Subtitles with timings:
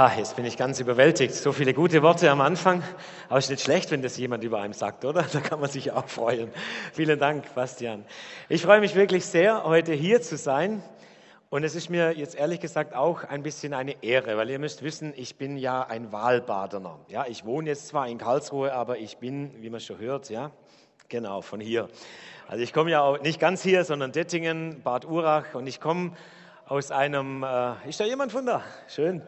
[0.00, 1.34] Ha, jetzt bin ich ganz überwältigt.
[1.34, 2.82] So viele gute Worte am Anfang.
[3.28, 5.26] Aber es ist nicht schlecht, wenn das jemand über einem sagt, oder?
[5.30, 6.50] Da kann man sich auch freuen.
[6.94, 8.06] Vielen Dank, Bastian.
[8.48, 10.82] Ich freue mich wirklich sehr, heute hier zu sein.
[11.50, 14.82] Und es ist mir jetzt ehrlich gesagt auch ein bisschen eine Ehre, weil ihr müsst
[14.82, 16.98] wissen, ich bin ja ein Wahlbadener.
[17.08, 20.50] Ja, ich wohne jetzt zwar in Karlsruhe, aber ich bin, wie man schon hört, ja,
[21.10, 21.88] genau, von hier.
[22.48, 26.12] Also ich komme ja auch nicht ganz hier, sondern Dettingen, Bad Urach und ich komme
[26.66, 28.62] aus einem, äh, ist da jemand von da?
[28.88, 29.20] Schön.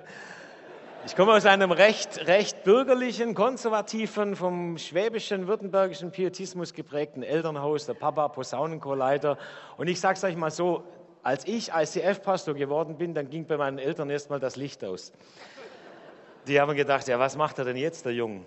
[1.04, 7.94] Ich komme aus einem recht, recht bürgerlichen, konservativen, vom schwäbischen, württembergischen Pietismus geprägten Elternhaus, der
[7.94, 9.36] Papa Posaunenchorleiter.
[9.76, 10.84] Und ich sage es euch mal so,
[11.24, 15.12] als ich ICF-Pastor geworden bin, dann ging bei meinen Eltern erstmal das Licht aus.
[16.46, 18.42] Die haben gedacht, ja, was macht er denn jetzt, der Junge?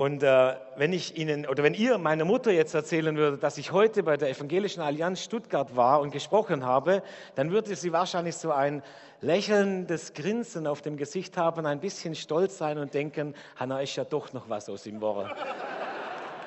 [0.00, 3.70] Und äh, wenn ich Ihnen oder wenn ihr meiner Mutter jetzt erzählen würdet, dass ich
[3.70, 7.02] heute bei der Evangelischen Allianz Stuttgart war und gesprochen habe,
[7.34, 8.82] dann würde sie wahrscheinlich so ein
[9.20, 14.04] lächelndes Grinsen auf dem Gesicht haben, ein bisschen stolz sein und denken, Hanna ist ja
[14.04, 15.28] doch noch was aus ihm Woche.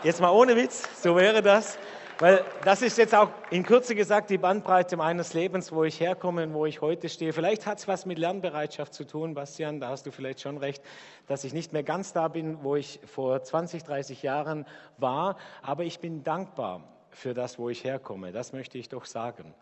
[0.02, 1.77] Jetzt mal ohne Witz, so wäre das.
[2.19, 6.44] Weil das ist jetzt auch in Kürze gesagt die Bandbreite meines Lebens, wo ich herkomme
[6.44, 7.33] und wo ich heute stehe.
[7.33, 10.83] Vielleicht hat es was mit Lernbereitschaft zu tun, Bastian, da hast du vielleicht schon recht,
[11.28, 14.66] dass ich nicht mehr ganz da bin, wo ich vor 20, 30 Jahren
[14.97, 15.38] war.
[15.64, 18.31] Aber ich bin dankbar für das, wo ich herkomme.
[18.31, 19.53] Das möchte ich doch sagen.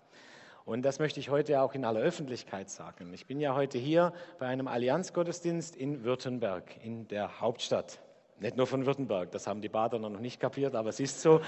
[0.66, 3.14] Und das möchte ich heute auch in aller Öffentlichkeit sagen.
[3.14, 8.00] Ich bin ja heute hier bei einem Allianzgottesdienst in Württemberg, in der Hauptstadt.
[8.40, 11.42] Nicht nur von Württemberg, das haben die Badener noch nicht kapiert, aber es ist so.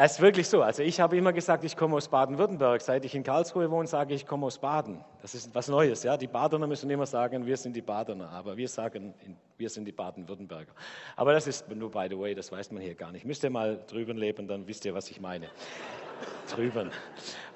[0.00, 0.62] Es ist wirklich so.
[0.62, 2.80] Also ich habe immer gesagt, ich komme aus Baden-Württemberg.
[2.80, 5.04] Seit ich in Karlsruhe wohne, sage ich, ich komme aus Baden.
[5.22, 6.04] Das ist was Neues.
[6.04, 6.16] Ja?
[6.16, 8.30] Die Badener müssen immer sagen, wir sind die Badener.
[8.30, 9.12] Aber wir sagen,
[9.56, 10.70] wir sind die Baden-Württemberger.
[11.16, 13.24] Aber das ist nur by the way, das weiß man hier gar nicht.
[13.24, 15.48] Müsst ihr mal drüben leben, dann wisst ihr, was ich meine.
[16.54, 16.92] drüben.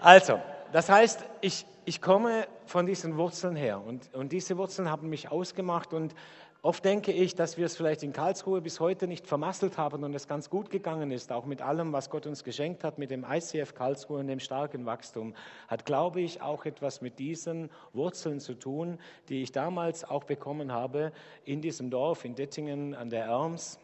[0.01, 0.41] Also,
[0.73, 3.81] das heißt, ich, ich komme von diesen Wurzeln her.
[3.81, 5.93] Und, und diese Wurzeln haben mich ausgemacht.
[5.93, 6.13] Und
[6.65, 10.15] Oft denke ich, dass wir es vielleicht in Karlsruhe bis heute nicht vermasselt haben und
[10.15, 13.27] es ganz gut gegangen ist, auch mit allem, was Gott uns geschenkt hat, mit dem
[13.29, 15.35] ICF Karlsruhe und dem starken Wachstum,
[15.67, 20.71] hat, glaube ich, auch etwas mit diesen Wurzeln zu tun, die ich damals auch bekommen
[20.71, 21.11] habe
[21.45, 23.81] in diesem Dorf in Dettingen an der Erms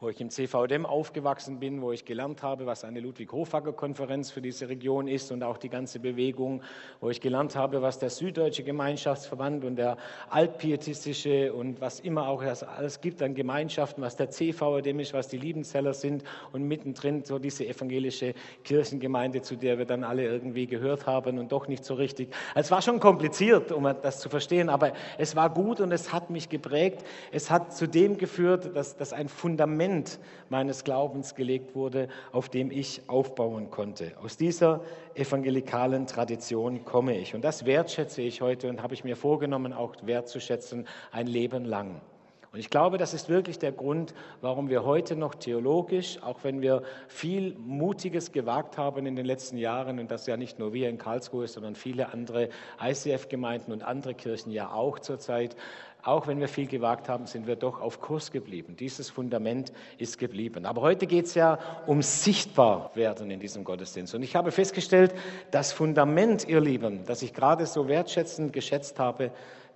[0.00, 4.68] wo ich im CVDM aufgewachsen bin, wo ich gelernt habe, was eine Ludwig-Hofacker-Konferenz für diese
[4.68, 6.62] Region ist und auch die ganze Bewegung,
[7.00, 9.96] wo ich gelernt habe, was der Süddeutsche Gemeinschaftsverband und der
[10.30, 15.28] Altpietistische und was immer auch es alles gibt an Gemeinschaften, was der CVDM ist, was
[15.28, 16.22] die Liebenzeller sind
[16.52, 21.50] und mittendrin so diese evangelische Kirchengemeinde, zu der wir dann alle irgendwie gehört haben und
[21.50, 22.32] doch nicht so richtig.
[22.54, 26.30] Es war schon kompliziert, um das zu verstehen, aber es war gut und es hat
[26.30, 27.04] mich geprägt.
[27.32, 30.18] Es hat zu dem geführt, dass, dass ein Fundament Fundament
[30.50, 34.12] meines Glaubens gelegt wurde, auf dem ich aufbauen konnte.
[34.22, 34.82] Aus dieser
[35.14, 37.34] evangelikalen Tradition komme ich.
[37.34, 42.02] Und das wertschätze ich heute und habe ich mir vorgenommen, auch wertzuschätzen, ein Leben lang.
[42.50, 46.62] Und ich glaube, das ist wirklich der Grund, warum wir heute noch theologisch, auch wenn
[46.62, 50.88] wir viel Mutiges gewagt haben in den letzten Jahren, und das ja nicht nur wir
[50.88, 52.48] in Karlsruhe, sondern viele andere
[52.82, 55.56] ICF-Gemeinden und andere Kirchen ja auch zurzeit,
[56.02, 58.76] auch wenn wir viel gewagt haben, sind wir doch auf Kurs geblieben.
[58.76, 60.64] Dieses Fundament ist geblieben.
[60.64, 64.14] Aber heute geht es ja um Sichtbarwerden in diesem Gottesdienst.
[64.14, 65.14] Und ich habe festgestellt,
[65.50, 69.32] das Fundament, ihr Lieben, das ich gerade so wertschätzend geschätzt habe,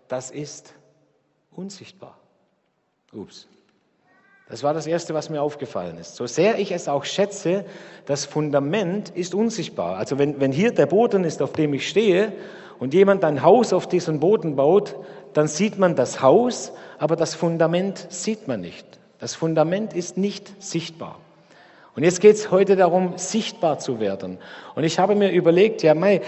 [0.08, 0.74] das ist
[1.50, 2.18] unsichtbar.
[3.12, 3.48] Ups.
[4.48, 6.16] Das war das Erste, was mir aufgefallen ist.
[6.16, 7.64] So sehr ich es auch schätze,
[8.04, 9.96] das Fundament ist unsichtbar.
[9.96, 12.32] Also wenn, wenn hier der Boden ist, auf dem ich stehe,
[12.82, 14.96] und jemand ein Haus auf diesen Boden baut,
[15.34, 18.84] dann sieht man das Haus, aber das Fundament sieht man nicht.
[19.20, 21.20] Das Fundament ist nicht sichtbar.
[21.94, 24.38] Und jetzt geht es heute darum, sichtbar zu werden.
[24.74, 26.22] Und ich habe mir überlegt, ja, mei,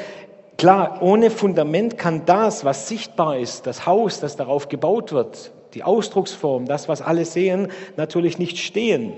[0.56, 5.82] klar, ohne Fundament kann das, was sichtbar ist, das Haus, das darauf gebaut wird, die
[5.82, 7.66] Ausdrucksform, das, was alle sehen,
[7.96, 9.12] natürlich nicht stehen.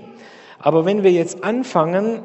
[0.57, 2.23] Aber wenn wir jetzt anfangen,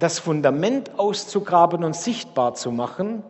[0.00, 3.22] das Fundament auszugraben und sichtbar zu machen,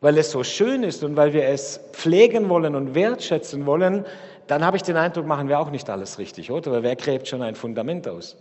[0.00, 4.04] weil es so schön ist und weil wir es pflegen wollen und wertschätzen wollen,
[4.46, 6.72] dann habe ich den Eindruck, machen wir auch nicht alles richtig, oder?
[6.72, 8.36] Weil wer gräbt schon ein Fundament aus?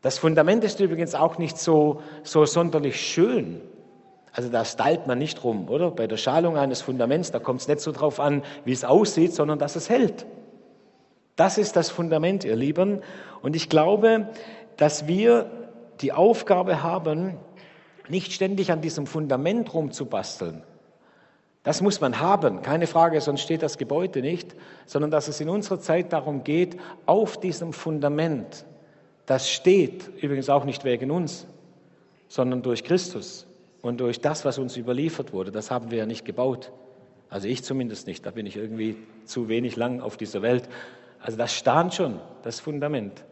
[0.00, 3.60] Das Fundament ist übrigens auch nicht so, so sonderlich schön.
[4.32, 5.90] Also da stylt man nicht rum, oder?
[5.90, 9.34] Bei der Schalung eines Fundaments, da kommt es nicht so drauf an, wie es aussieht,
[9.34, 10.26] sondern dass es hält.
[11.34, 13.00] Das ist das Fundament, ihr Lieben.
[13.42, 14.28] Und ich glaube,
[14.76, 15.50] dass wir
[16.00, 17.36] die Aufgabe haben,
[18.10, 20.62] nicht ständig an diesem Fundament rumzubasteln.
[21.62, 24.54] Das muss man haben, keine Frage, sonst steht das Gebäude nicht,
[24.86, 28.64] sondern dass es in unserer Zeit darum geht, auf diesem Fundament,
[29.26, 31.46] das steht übrigens auch nicht wegen uns,
[32.28, 33.46] sondern durch Christus
[33.82, 35.50] und durch das, was uns überliefert wurde.
[35.50, 36.72] Das haben wir ja nicht gebaut.
[37.28, 40.68] Also ich zumindest nicht, da bin ich irgendwie zu wenig lang auf dieser Welt.
[41.20, 43.24] Also das stand schon, das Fundament.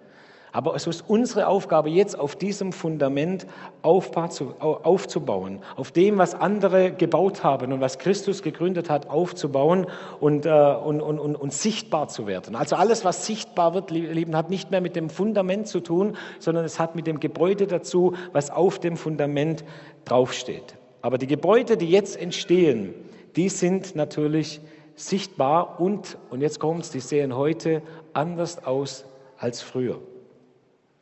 [0.57, 3.47] Aber es ist unsere Aufgabe, jetzt auf diesem Fundament
[3.83, 9.87] aufzubauen, auf dem, was andere gebaut haben und was Christus gegründet hat, aufzubauen
[10.19, 12.57] und, äh, und, und, und, und sichtbar zu werden.
[12.57, 16.65] Also alles, was sichtbar wird, Lieben, hat nicht mehr mit dem Fundament zu tun, sondern
[16.65, 19.63] es hat mit dem Gebäude dazu, was auf dem Fundament
[20.07, 20.79] draufsteht.
[21.03, 22.95] Aber die Gebäude, die jetzt entstehen,
[23.37, 24.63] die sind natürlich
[24.95, 27.83] sichtbar und, und jetzt kommt es, die sehen heute
[28.15, 29.05] anders aus
[29.37, 30.01] als früher.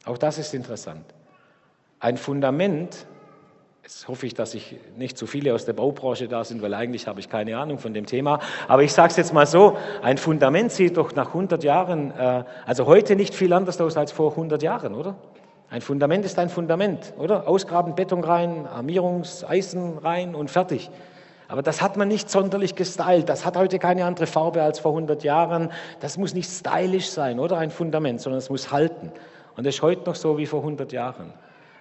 [0.05, 1.05] Auch das ist interessant.
[1.99, 3.07] Ein Fundament,
[3.83, 7.07] jetzt hoffe ich, dass ich nicht zu viele aus der Baubranche da sind, weil eigentlich
[7.07, 8.41] habe ich keine Ahnung von dem Thema.
[8.69, 12.45] Aber ich sage es jetzt mal so, ein Fundament sieht doch nach 100 Jahren, äh,
[12.67, 15.17] also heute nicht viel anders aus als vor 100 Jahren, oder?
[15.71, 17.49] Ein Fundament ist ein Fundament, oder?
[17.49, 20.91] Ausgraben, Beton rein, Armierungseisen rein und fertig.
[21.49, 23.29] Aber das hat man nicht sonderlich gestylt.
[23.29, 25.71] Das hat heute keine andere Farbe als vor 100 Jahren.
[26.01, 27.59] Das muss nicht stylisch sein, oder?
[27.59, 29.11] Ein Fundament, sondern es muss halten.
[29.57, 31.33] Und das ist heute noch so wie vor 100 Jahren.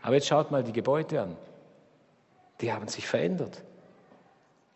[0.02, 1.38] Aber jetzt schaut mal die Gebäude an.
[2.62, 3.64] Die haben sich verändert.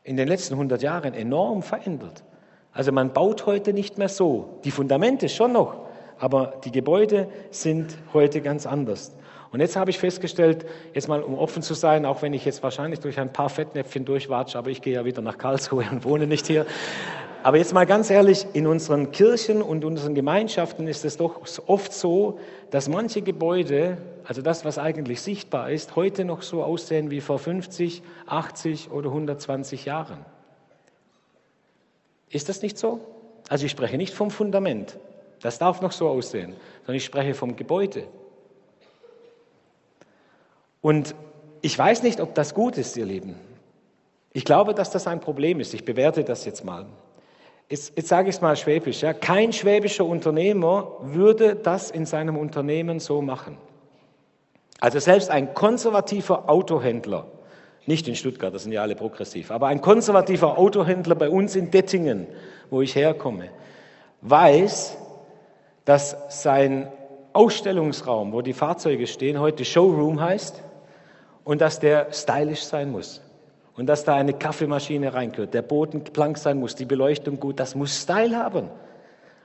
[0.04, 2.24] In den letzten 100 Jahren enorm verändert.
[2.72, 4.60] Also man baut heute nicht mehr so.
[4.64, 5.76] Die Fundamente schon noch,
[6.20, 9.16] aber die Gebäude sind heute ganz anders.
[9.52, 12.62] Und jetzt habe ich festgestellt, jetzt mal um offen zu sein, auch wenn ich jetzt
[12.64, 16.28] wahrscheinlich durch ein paar Fettnäpfchen durchwatsche, aber ich gehe ja wieder nach Karlsruhe und wohne
[16.28, 16.66] nicht hier.
[17.44, 21.94] Aber jetzt mal ganz ehrlich, in unseren Kirchen und unseren Gemeinschaften ist es doch oft
[21.94, 22.40] so,
[22.72, 27.40] dass manche Gebäude, also das, was eigentlich sichtbar ist, heute noch so aussehen wie vor
[27.40, 30.26] 50, 80 oder 120 Jahren.
[32.30, 33.00] Ist das nicht so?
[33.50, 34.98] Also ich spreche nicht vom Fundament,
[35.42, 38.04] das darf noch so aussehen, sondern ich spreche vom Gebäude.
[40.82, 41.16] Und
[41.62, 43.36] ich weiß nicht, ob das gut ist, ihr Lieben.
[44.34, 45.74] Ich glaube, dass das ein Problem ist.
[45.74, 46.86] Ich bewerte das jetzt mal.
[47.70, 49.02] Jetzt, jetzt sage ich es mal schwäbisch.
[49.02, 49.14] Ja.
[49.14, 53.58] Kein schwäbischer Unternehmer würde das in seinem Unternehmen so machen.
[54.80, 57.26] Also selbst ein konservativer Autohändler,
[57.86, 61.72] nicht in Stuttgart, das sind ja alle progressiv, aber ein konservativer Autohändler bei uns in
[61.72, 62.28] Dettingen,
[62.70, 63.50] wo ich herkomme,
[64.22, 64.98] weiß,
[65.84, 66.92] dass sein
[67.34, 70.62] Ausstellungsraum, wo die Fahrzeuge stehen, heute Showroom heißt
[71.44, 73.22] und dass der stylisch sein muss
[73.78, 77.76] und dass da eine Kaffeemaschine reingehört, der Boden blank sein muss, die Beleuchtung gut, das
[77.76, 78.70] muss Style haben.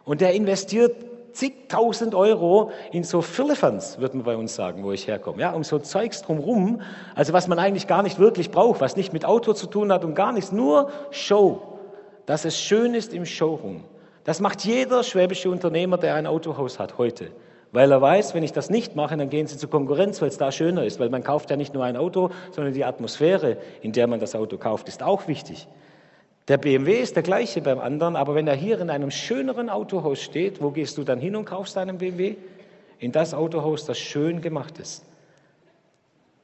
[0.05, 0.97] Und der investiert
[1.33, 5.41] zigtausend Euro in so Firlefanz, würden wir bei uns sagen, wo ich herkomme.
[5.41, 6.81] Ja, um so Zeugs drumherum,
[7.15, 10.05] also was man eigentlich gar nicht wirklich braucht, was nicht mit Auto zu tun hat
[10.05, 11.63] und gar nichts, nur Show.
[12.27, 13.85] Dass es schön ist im Showroom.
[14.25, 17.33] Das macht jeder schwäbische Unternehmer, der ein Autohaus hat heute.
[17.73, 20.37] Weil er weiß, wenn ich das nicht mache, dann gehen sie zur Konkurrenz, weil es
[20.37, 21.01] da schöner ist.
[21.01, 24.35] Weil man kauft ja nicht nur ein Auto, sondern die Atmosphäre, in der man das
[24.35, 25.67] Auto kauft, ist auch wichtig.
[26.49, 30.21] Der BMW ist der gleiche beim anderen, aber wenn er hier in einem schöneren Autohaus
[30.21, 32.37] steht, wo gehst du dann hin und kaufst einen BMW?
[32.99, 35.05] In das Autohaus, das schön gemacht ist.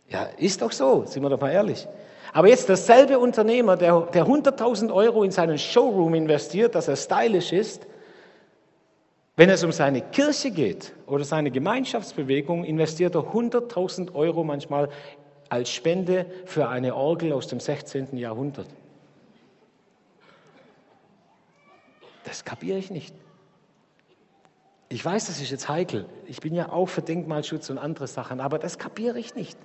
[0.08, 1.86] Ja, ist doch so, sind wir doch mal ehrlich.
[2.32, 7.52] Aber jetzt derselbe Unternehmer, der, der 100.000 Euro in seinen Showroom investiert, dass er stylisch
[7.52, 7.86] ist,
[9.38, 14.88] wenn es um seine Kirche geht oder seine Gemeinschaftsbewegung, investiert er 100.000 Euro manchmal
[15.48, 18.16] als Spende für eine Orgel aus dem 16.
[18.16, 18.66] Jahrhundert.
[22.24, 23.14] Das kapiere ich nicht.
[24.88, 26.06] Ich weiß, das ist jetzt heikel.
[26.26, 29.56] Ich bin ja auch für Denkmalschutz und andere Sachen, aber das kapiere ich nicht.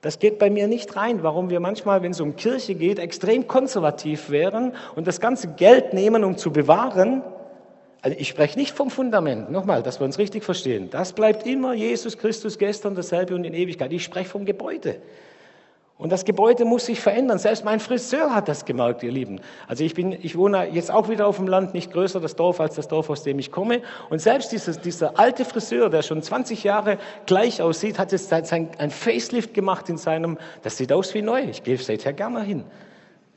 [0.00, 3.48] Das geht bei mir nicht rein, warum wir manchmal, wenn es um Kirche geht, extrem
[3.48, 7.24] konservativ wären und das ganze Geld nehmen, um zu bewahren
[8.00, 10.88] also ich spreche nicht vom Fundament, nochmal, dass wir uns richtig verstehen.
[10.90, 13.92] Das bleibt immer Jesus Christus gestern dasselbe und in Ewigkeit.
[13.92, 15.00] Ich spreche vom Gebäude.
[15.98, 17.40] Und das Gebäude muss sich verändern.
[17.40, 19.40] Selbst mein Friseur hat das gemerkt, ihr Lieben.
[19.66, 22.60] Also ich, bin, ich wohne jetzt auch wieder auf dem Land, nicht größer das Dorf
[22.60, 23.82] als das Dorf, aus dem ich komme.
[24.08, 28.90] Und selbst dieses, dieser alte Friseur, der schon 20 Jahre gleich aussieht, hat jetzt ein
[28.90, 31.42] Facelift gemacht in seinem, das sieht aus wie neu.
[31.42, 32.62] Ich gehe seither gerne hin.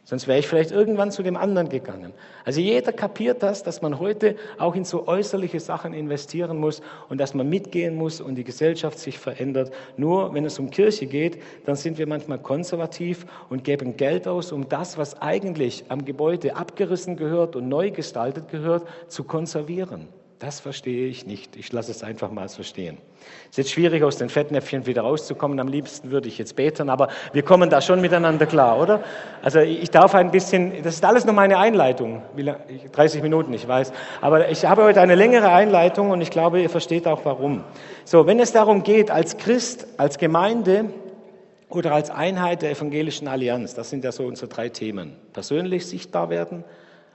[0.04, 2.14] Sonst wäre ich vielleicht irgendwann zu dem anderen gegangen.
[2.44, 7.20] Also jeder kapiert das, dass man heute auch in so äußerliche Sachen investieren muss und
[7.20, 9.72] dass man mitgehen muss und die Gesellschaft sich verändert.
[9.98, 14.52] Nur wenn es um Kirche geht, dann sind wir manchmal konservativ und geben Geld aus,
[14.52, 20.08] um das, was eigentlich am Gebäude abgerissen gehört und neu gestaltet gehört, zu konservieren.
[20.42, 21.56] Das verstehe ich nicht.
[21.56, 22.98] Ich lasse es einfach mal so stehen.
[23.44, 25.60] Es ist jetzt schwierig, aus den Fettnäpfchen wieder rauszukommen.
[25.60, 29.04] Am liebsten würde ich jetzt beten, aber wir kommen da schon miteinander klar, oder?
[29.44, 32.24] Also ich darf ein bisschen, das ist alles nur meine Einleitung.
[32.92, 33.94] 30 Minuten, ich weiß.
[34.20, 37.64] Aber ich habe heute eine längere Einleitung und ich glaube, ihr versteht auch warum.
[38.04, 40.86] So, wenn es darum geht, als Christ, als Gemeinde,
[41.70, 43.76] oder als Einheit der evangelischen Allianz.
[43.76, 45.16] Das sind ja so unsere drei Themen.
[45.32, 46.66] Persönlich sichtbar werden,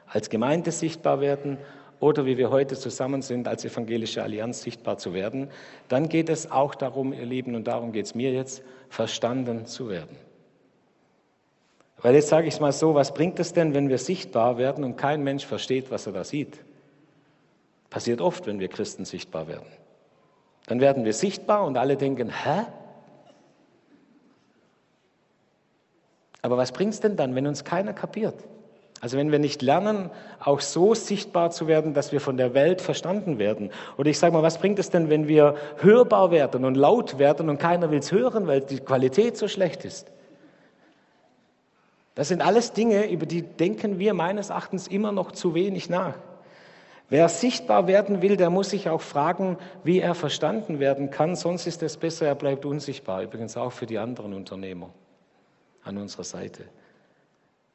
[0.06, 1.59] als Gemeinde sichtbar werden
[2.00, 5.48] oder wie wir heute zusammen sind, als evangelische Allianz sichtbar zu werden.
[5.88, 9.88] Dann geht es auch darum, ihr Lieben, und darum geht es mir jetzt, verstanden zu
[9.88, 10.16] werden.
[12.02, 14.84] Weil jetzt sage ich es mal so, was bringt es denn, wenn wir sichtbar werden
[14.84, 16.62] und kein Mensch versteht, was er da sieht?
[17.88, 19.66] Passiert oft, wenn wir Christen sichtbar werden.
[20.66, 22.66] Dann werden wir sichtbar und alle denken, hä?
[26.42, 28.34] Aber was bringt es denn dann, wenn uns keiner kapiert?
[29.00, 30.10] Also wenn wir nicht lernen,
[30.40, 33.70] auch so sichtbar zu werden, dass wir von der Welt verstanden werden.
[33.98, 37.50] Oder ich sage mal, was bringt es denn, wenn wir hörbar werden und laut werden
[37.50, 40.10] und keiner will es hören, weil die Qualität so schlecht ist?
[42.14, 46.14] Das sind alles Dinge, über die denken wir meines Erachtens immer noch zu wenig nach.
[47.10, 51.66] Wer sichtbar werden will, der muss sich auch fragen, wie er verstanden werden kann, sonst
[51.66, 53.22] ist es besser, er bleibt unsichtbar.
[53.22, 54.88] Übrigens auch für die anderen Unternehmer
[55.84, 56.64] an unserer Seite.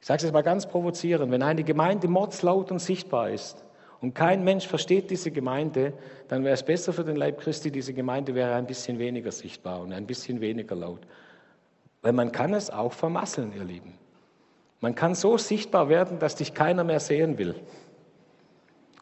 [0.02, 3.64] Ich sage es jetzt mal ganz provozierend, wenn eine Gemeinde mordslaut und sichtbar ist
[4.00, 5.92] und kein Mensch versteht diese Gemeinde,
[6.26, 9.80] dann wäre es besser für den Leib Christi, diese Gemeinde wäre ein bisschen weniger sichtbar
[9.80, 11.06] und ein bisschen weniger laut.
[12.02, 13.94] Weil man kann es auch vermasseln, ihr Lieben.
[14.80, 17.54] Man kann so sichtbar werden, dass dich keiner mehr sehen will.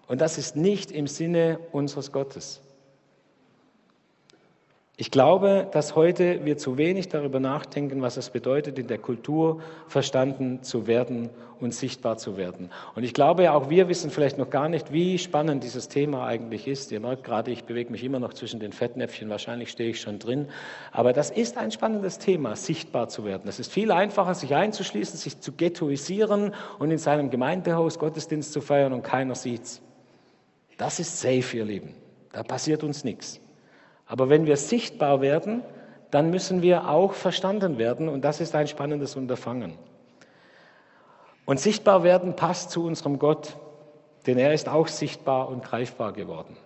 [0.07, 2.61] Und das ist nicht im Sinne unseres Gottes.
[5.01, 9.63] Ich glaube, dass heute wir zu wenig darüber nachdenken, was es bedeutet, in der Kultur
[9.89, 12.69] verstanden zu werden und sichtbar zu werden.
[12.95, 16.69] Und ich glaube, auch wir wissen vielleicht noch gar nicht, wie spannend dieses Thema eigentlich
[16.69, 16.93] ist.
[16.93, 20.19] Ihr merkt gerade, ich bewege mich immer noch zwischen den Fettnäpfchen, wahrscheinlich stehe ich schon
[20.19, 20.49] drin.
[20.93, 23.49] Aber das ist ein spannendes Thema, sichtbar zu werden.
[23.49, 28.61] Es ist viel einfacher, sich einzuschließen, sich zu ghettoisieren und in seinem Gemeindehaus Gottesdienst zu
[28.61, 29.81] feiern und keiner sieht's.
[30.77, 31.95] Das ist safe, ihr Lieben.
[32.33, 33.41] Da passiert uns nichts.
[34.11, 35.63] Aber wenn wir sichtbar werden,
[36.11, 39.75] dann müssen wir auch verstanden werden und das ist ein spannendes Unterfangen.
[41.47, 43.57] Und sichtbar werden passt zu unserem Gott,
[44.27, 46.57] denn er ist auch sichtbar und greifbar geworden.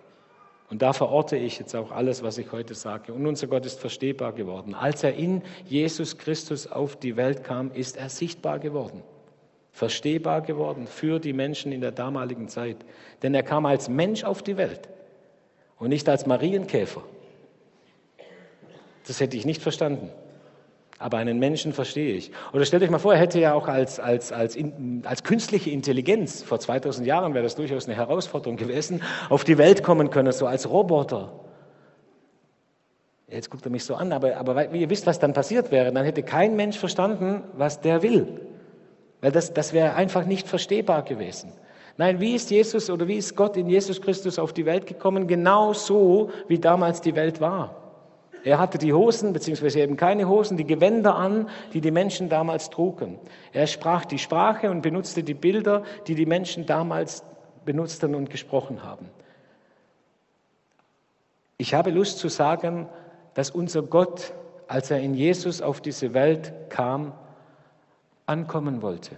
[0.71, 3.13] Und da verorte ich jetzt auch alles, was ich heute sage.
[3.13, 4.73] Und unser Gott ist verstehbar geworden.
[4.73, 9.03] Als er in Jesus Christus auf die Welt kam, ist er sichtbar geworden.
[9.71, 12.77] Verstehbar geworden für die Menschen in der damaligen Zeit.
[13.21, 14.89] Denn er kam als Mensch auf die Welt
[15.77, 17.03] und nicht als Marienkäfer.
[19.07, 20.09] Das hätte ich nicht verstanden.
[20.97, 22.31] Aber einen Menschen verstehe ich.
[22.53, 24.57] Oder stellt euch mal vor, er hätte ja auch als, als, als,
[25.03, 29.83] als künstliche Intelligenz, vor 2000 Jahren wäre das durchaus eine Herausforderung gewesen, auf die Welt
[29.83, 31.31] kommen können, so als Roboter.
[33.27, 36.05] Jetzt guckt er mich so an, aber, aber ihr wisst, was dann passiert wäre, dann
[36.05, 38.39] hätte kein Mensch verstanden, was der will.
[39.19, 41.51] Weil das, das wäre einfach nicht verstehbar gewesen.
[41.97, 45.27] Nein, wie ist Jesus oder wie ist Gott in Jesus Christus auf die Welt gekommen?
[45.27, 47.84] Genau so, wie damals die Welt war.
[48.45, 52.69] Er hatte die Hosen, beziehungsweise eben keine Hosen, die Gewänder an, die die Menschen damals
[52.69, 53.17] trugen.
[53.51, 57.23] Er sprach die Sprache und benutzte die Bilder, die die Menschen damals
[57.65, 59.09] benutzten und gesprochen haben.
[61.57, 62.87] Ich habe Lust zu sagen,
[63.33, 64.31] dass unser Gott,
[64.67, 67.13] als er in Jesus auf diese Welt kam,
[68.27, 69.15] ankommen wollte.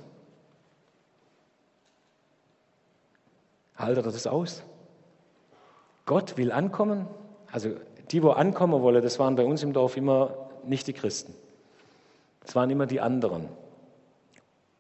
[3.75, 4.63] Haltet er das aus?
[6.05, 7.07] Gott will ankommen?
[7.51, 7.71] Also
[8.11, 11.33] die, wo ankommen wollen, das waren bei uns im Dorf immer nicht die Christen.
[12.45, 13.49] Das waren immer die anderen.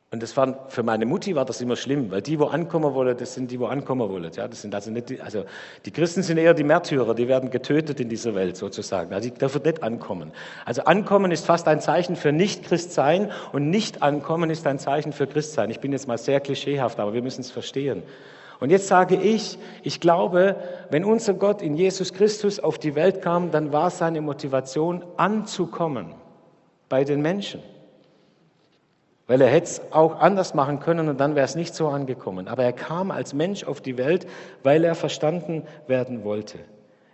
[0.09, 3.17] Und das waren, für meine Mutti war das immer schlimm, weil die, wo ankommen wollen,
[3.17, 4.31] das sind die, wo ankommen wollen.
[4.33, 5.43] Ja, das sind also nicht die, also
[5.85, 9.13] die Christen sind eher die Märtyrer, die werden getötet in dieser Welt sozusagen.
[9.13, 10.31] Also die dürfen nicht ankommen.
[10.63, 15.27] Also ankommen ist fast ein Zeichen für Nicht-Christsein und nicht ankommen ist ein Zeichen für
[15.27, 15.71] Christsein.
[15.71, 18.03] Ich bin jetzt mal sehr klischeehaft, aber wir müssen es verstehen.
[18.59, 20.55] Und jetzt sage ich, ich glaube,
[20.89, 26.15] wenn unser Gott in Jesus Christus auf die Welt kam, dann war seine Motivation anzukommen
[26.89, 27.61] bei den Menschen.
[29.27, 32.47] Weil er hätte es auch anders machen können und dann wäre es nicht so angekommen.
[32.47, 34.25] Aber er kam als Mensch auf die Welt,
[34.63, 36.59] weil er verstanden werden wollte.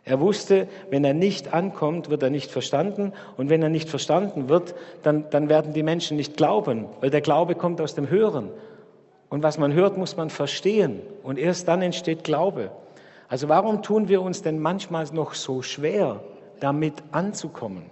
[0.06, 3.14] Er wusste, wenn er nicht ankommt, wird er nicht verstanden.
[3.36, 7.22] Und wenn er nicht verstanden wird, dann, dann werden die Menschen nicht glauben, weil der
[7.22, 8.50] Glaube kommt aus dem Hören.
[9.34, 11.02] Und was man hört, muss man verstehen.
[11.24, 12.70] Und erst dann entsteht Glaube.
[13.28, 16.24] Also warum tun wir uns denn manchmal noch so schwer,
[16.60, 17.90] damit anzukommen?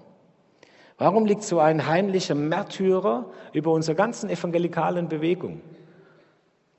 [0.99, 5.61] Warum liegt so ein heimlicher Märtyrer über unserer ganzen evangelikalen Bewegung?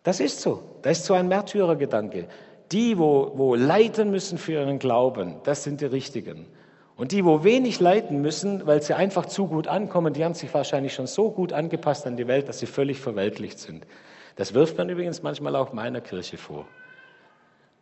[0.04, 0.62] Das ist so.
[0.82, 2.28] Das ist so ein Märtyrergedanke.
[2.70, 6.46] Die, wo, wo leiden müssen für ihren Glauben, das sind die Richtigen.
[6.94, 10.54] Und die, wo wenig leiden müssen, weil sie einfach zu gut ankommen, die haben sich
[10.54, 13.88] wahrscheinlich schon so gut angepasst an die Welt, dass sie völlig verweltlicht sind.
[14.36, 16.66] Das wirft man übrigens manchmal auch meiner Kirche vor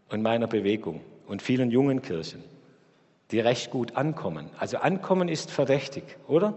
[0.08, 2.42] und meiner Bewegung und vielen jungen Kirchen,
[3.30, 4.50] die recht gut ankommen.
[4.58, 6.54] Also ankommen ist verdächtig, oder?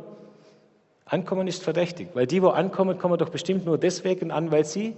[1.06, 4.96] Ankommen ist verdächtig, weil die, wo ankommen, kommen doch bestimmt nur deswegen an, weil sie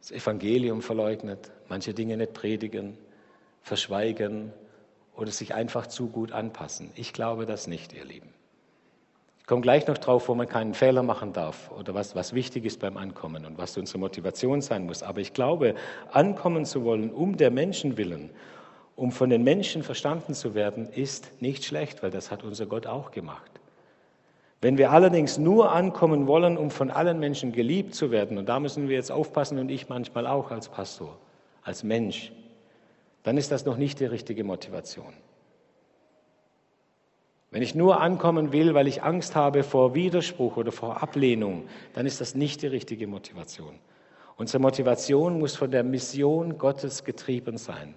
[0.00, 2.96] das Evangelium verleugnet, manche Dinge nicht predigen,
[3.62, 4.52] verschweigen
[5.14, 6.90] oder sich einfach zu gut anpassen.
[6.94, 8.32] Ich glaube das nicht, ihr Lieben.
[9.50, 12.64] Ich komme gleich noch drauf, wo man keinen Fehler machen darf oder was, was wichtig
[12.64, 15.02] ist beim Ankommen und was unsere Motivation sein muss.
[15.02, 15.74] Aber ich glaube,
[16.12, 18.30] ankommen zu wollen, um der Menschen willen,
[18.94, 22.86] um von den Menschen verstanden zu werden, ist nicht schlecht, weil das hat unser Gott
[22.86, 23.50] auch gemacht.
[24.60, 28.60] Wenn wir allerdings nur ankommen wollen, um von allen Menschen geliebt zu werden, und da
[28.60, 31.18] müssen wir jetzt aufpassen und ich manchmal auch als Pastor,
[31.64, 32.30] als Mensch,
[33.24, 35.12] dann ist das noch nicht die richtige Motivation.
[37.50, 41.64] Wenn ich nur ankommen will, weil ich Angst habe vor Widerspruch oder vor Ablehnung,
[41.94, 43.74] dann ist das nicht die richtige Motivation.
[44.36, 47.94] Unsere Motivation muss von der Mission Gottes getrieben sein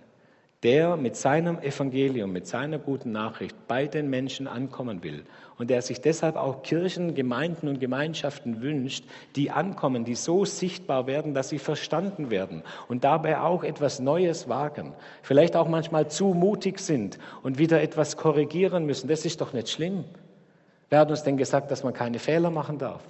[0.63, 5.25] der mit seinem Evangelium, mit seiner guten Nachricht bei den Menschen ankommen will
[5.57, 9.03] und der sich deshalb auch Kirchen, Gemeinden und Gemeinschaften wünscht,
[9.35, 14.47] die ankommen, die so sichtbar werden, dass sie verstanden werden und dabei auch etwas Neues
[14.47, 19.09] wagen, vielleicht auch manchmal zu mutig sind und wieder etwas korrigieren müssen.
[19.09, 20.05] Das ist doch nicht schlimm.
[20.89, 23.03] Wer hat uns denn gesagt, dass man keine Fehler machen darf?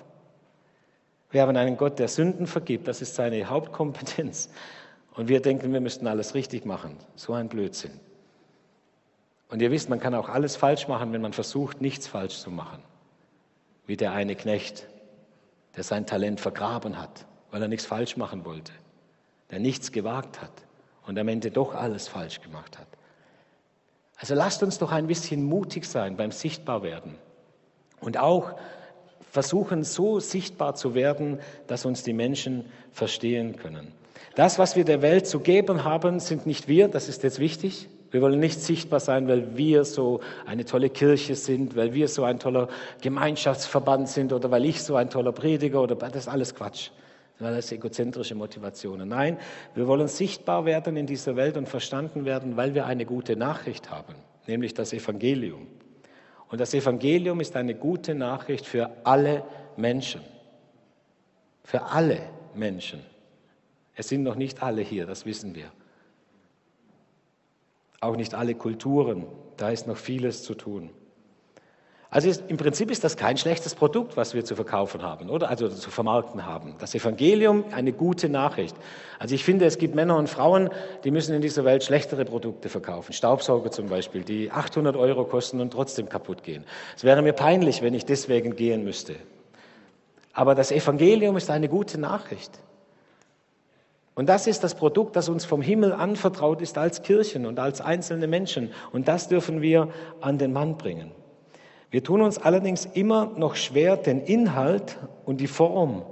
[1.30, 4.50] Wir haben einen Gott, der Sünden vergibt, das ist seine Hauptkompetenz.
[5.16, 6.98] Und wir denken, wir müssten alles richtig machen.
[7.16, 8.00] So ein Blödsinn.
[9.50, 12.50] Und ihr wisst, man kann auch alles falsch machen, wenn man versucht, nichts falsch zu
[12.50, 12.82] machen.
[13.86, 14.88] Wie der eine Knecht,
[15.76, 18.72] der sein Talent vergraben hat, weil er nichts falsch machen wollte,
[19.52, 20.52] der nichts gewagt hat
[21.06, 22.88] und am Ende doch alles falsch gemacht hat.
[24.18, 27.16] Also lasst uns doch ein bisschen mutig sein beim Sichtbarwerden
[28.00, 28.56] und auch
[29.30, 33.92] versuchen, so sichtbar zu werden, dass uns die Menschen verstehen können.
[34.36, 37.88] Das, was wir der Welt zu geben haben, sind nicht wir, das ist jetzt wichtig.
[38.14, 42.24] Wir wollen nicht sichtbar sein, weil wir so eine tolle Kirche sind, weil wir so
[42.24, 42.68] ein toller
[43.02, 46.90] Gemeinschaftsverband sind oder weil ich so ein toller Prediger oder das ist alles Quatsch.
[46.90, 49.10] Das sind alles egozentrische Motivationen.
[49.10, 49.40] Nein,
[49.74, 53.90] wir wollen sichtbar werden in dieser Welt und verstanden werden, weil wir eine gute Nachricht
[53.90, 54.14] haben,
[54.46, 55.66] nämlich das Evangelium.
[56.50, 59.44] Und das Evangelium ist eine gute Nachricht für alle
[59.76, 60.22] Menschen.
[61.64, 62.20] Für alle
[62.54, 63.00] Menschen.
[63.96, 65.72] Es sind noch nicht alle hier, das wissen wir.
[68.00, 69.26] Auch nicht alle Kulturen,
[69.58, 70.90] da ist noch vieles zu tun.
[72.14, 75.50] Also ist, im Prinzip ist das kein schlechtes Produkt, was wir zu verkaufen haben, oder?
[75.50, 76.76] Also zu vermarkten haben.
[76.78, 78.76] Das Evangelium, eine gute Nachricht.
[79.18, 80.70] Also ich finde, es gibt Männer und Frauen,
[81.04, 83.14] die müssen in dieser Welt schlechtere Produkte verkaufen.
[83.14, 86.66] Staubsauger zum Beispiel, die 800 Euro kosten und trotzdem kaputt gehen.
[86.96, 89.16] Es wäre mir peinlich, wenn ich deswegen gehen müsste.
[90.34, 92.60] Aber das Evangelium ist eine gute Nachricht.
[94.16, 97.82] Und das ist das Produkt, das uns vom Himmel anvertraut ist als Kirchen und als
[97.82, 98.72] einzelne Menschen.
[98.92, 99.90] Und das dürfen wir
[100.22, 101.12] an den Mann bringen.
[101.90, 106.04] Wir tun uns allerdings immer noch schwer, den Inhalt und die Form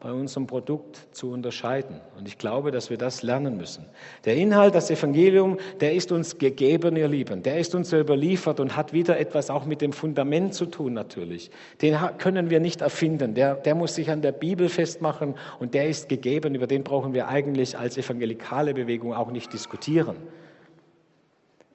[0.00, 2.00] bei unserem Produkt zu unterscheiden.
[2.18, 3.84] Und ich glaube, dass wir das lernen müssen.
[4.24, 7.42] Der Inhalt, das Evangelium, der ist uns gegeben, ihr Lieben.
[7.42, 11.50] Der ist uns überliefert und hat wieder etwas auch mit dem Fundament zu tun natürlich.
[11.82, 13.34] Den können wir nicht erfinden.
[13.34, 16.54] Der, der muss sich an der Bibel festmachen und der ist gegeben.
[16.54, 20.16] Über den brauchen wir eigentlich als evangelikale Bewegung auch nicht diskutieren.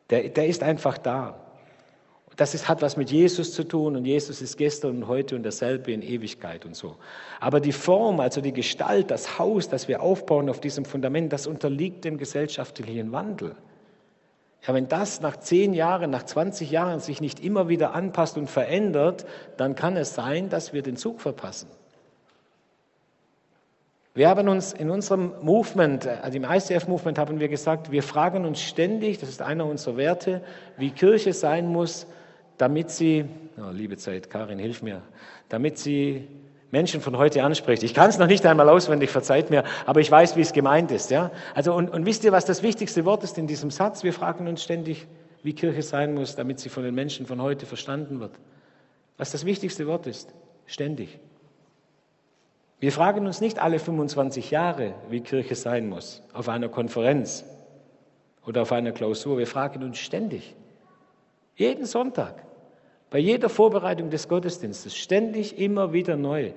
[0.10, 1.45] Der, der ist einfach da
[2.36, 5.44] das ist, hat was mit Jesus zu tun und Jesus ist gestern und heute und
[5.44, 6.96] dasselbe in Ewigkeit und so.
[7.40, 11.48] Aber die Form, also die Gestalt, das Haus, das wir aufbauen auf diesem Fundament, das
[11.48, 13.56] unterliegt dem gesellschaftlichen Wandel.
[14.68, 18.50] Ja, wenn das nach zehn Jahren, nach 20 Jahren sich nicht immer wieder anpasst und
[18.50, 19.26] verändert,
[19.58, 21.70] dann kann es sein, dass wir den Zug verpassen.
[24.16, 28.62] Wir haben uns in unserem Movement, also im ICF-Movement haben wir gesagt, wir fragen uns
[28.62, 30.42] ständig, das ist einer unserer Werte,
[30.78, 32.08] wie Kirche sein muss,
[32.58, 33.26] damit sie,
[33.58, 35.02] oh, liebe Zeit, Karin, hilf mir,
[35.50, 36.28] damit sie
[36.72, 37.84] Menschen von heute anspricht.
[37.84, 40.92] Ich kann es noch nicht einmal auswendig, verzeiht mir, aber ich weiß, wie es gemeint
[40.92, 41.12] ist.
[41.12, 41.32] Ja?
[41.54, 44.04] Also, und, und wisst ihr, was das wichtigste Wort ist in diesem Satz?
[44.04, 45.08] Wir fragen uns ständig,
[45.44, 48.34] wie Kirche sein muss, damit sie von den Menschen von heute verstanden wird.
[49.18, 50.34] Was das wichtigste Wort ist,
[50.66, 51.20] ständig.
[52.80, 57.46] Wir fragen uns nicht alle 25 Jahre, wie Kirche sein muss, auf einer Konferenz
[58.46, 59.38] oder auf einer Klausur.
[59.38, 60.56] Wir fragen uns ständig,
[61.56, 62.44] jeden Sonntag.
[63.10, 64.96] Bei jeder Vorbereitung des Gottesdienstes.
[64.96, 66.52] Ständig immer wieder neu.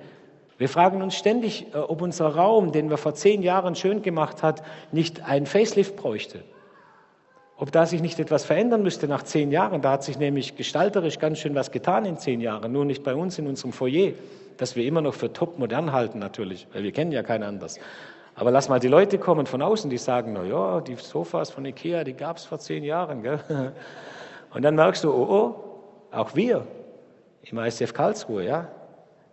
[0.57, 4.43] Wir fragen uns ständig, äh, ob unser Raum, den wir vor zehn Jahren schön gemacht
[4.43, 6.43] hat, nicht ein Facelift bräuchte.
[7.55, 9.81] Ob da sich nicht etwas verändern müsste nach zehn Jahren.
[9.81, 12.71] Da hat sich nämlich gestalterisch ganz schön was getan in zehn Jahren.
[12.71, 14.13] Nur nicht bei uns in unserem Foyer,
[14.57, 17.79] das wir immer noch für top modern halten natürlich, weil wir kennen ja kein anderes.
[18.35, 21.65] Aber lass mal die Leute kommen von außen, die sagen, na ja, die Sofas von
[21.65, 23.23] Ikea, die gab es vor zehn Jahren.
[23.23, 23.39] Gell?
[24.53, 25.55] Und dann merkst du, oh, oh,
[26.11, 26.65] auch wir
[27.43, 28.67] im ICF Karlsruhe, ja,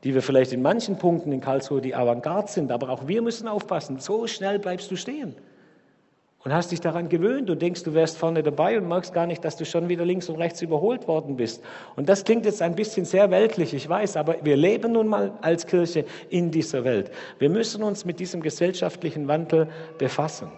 [0.05, 3.49] die wir vielleicht in manchen Punkten in Karlsruhe die Avantgarde sind, aber auch wir müssen
[3.49, 3.99] aufpassen.
[3.99, 5.35] So schnell bleibst du stehen
[6.47, 9.45] und hast dich daran gewöhnt und denkst, du wärst vorne dabei und merkst gar nicht,
[9.45, 11.61] dass du schon wieder links und rechts überholt worden bist.
[11.97, 15.33] Und das klingt jetzt ein bisschen sehr weltlich, ich weiß, aber wir leben nun mal
[15.41, 17.11] als Kirche in dieser Welt.
[17.41, 19.67] Wir müssen uns mit diesem gesellschaftlichen Wandel
[19.99, 20.53] befassen.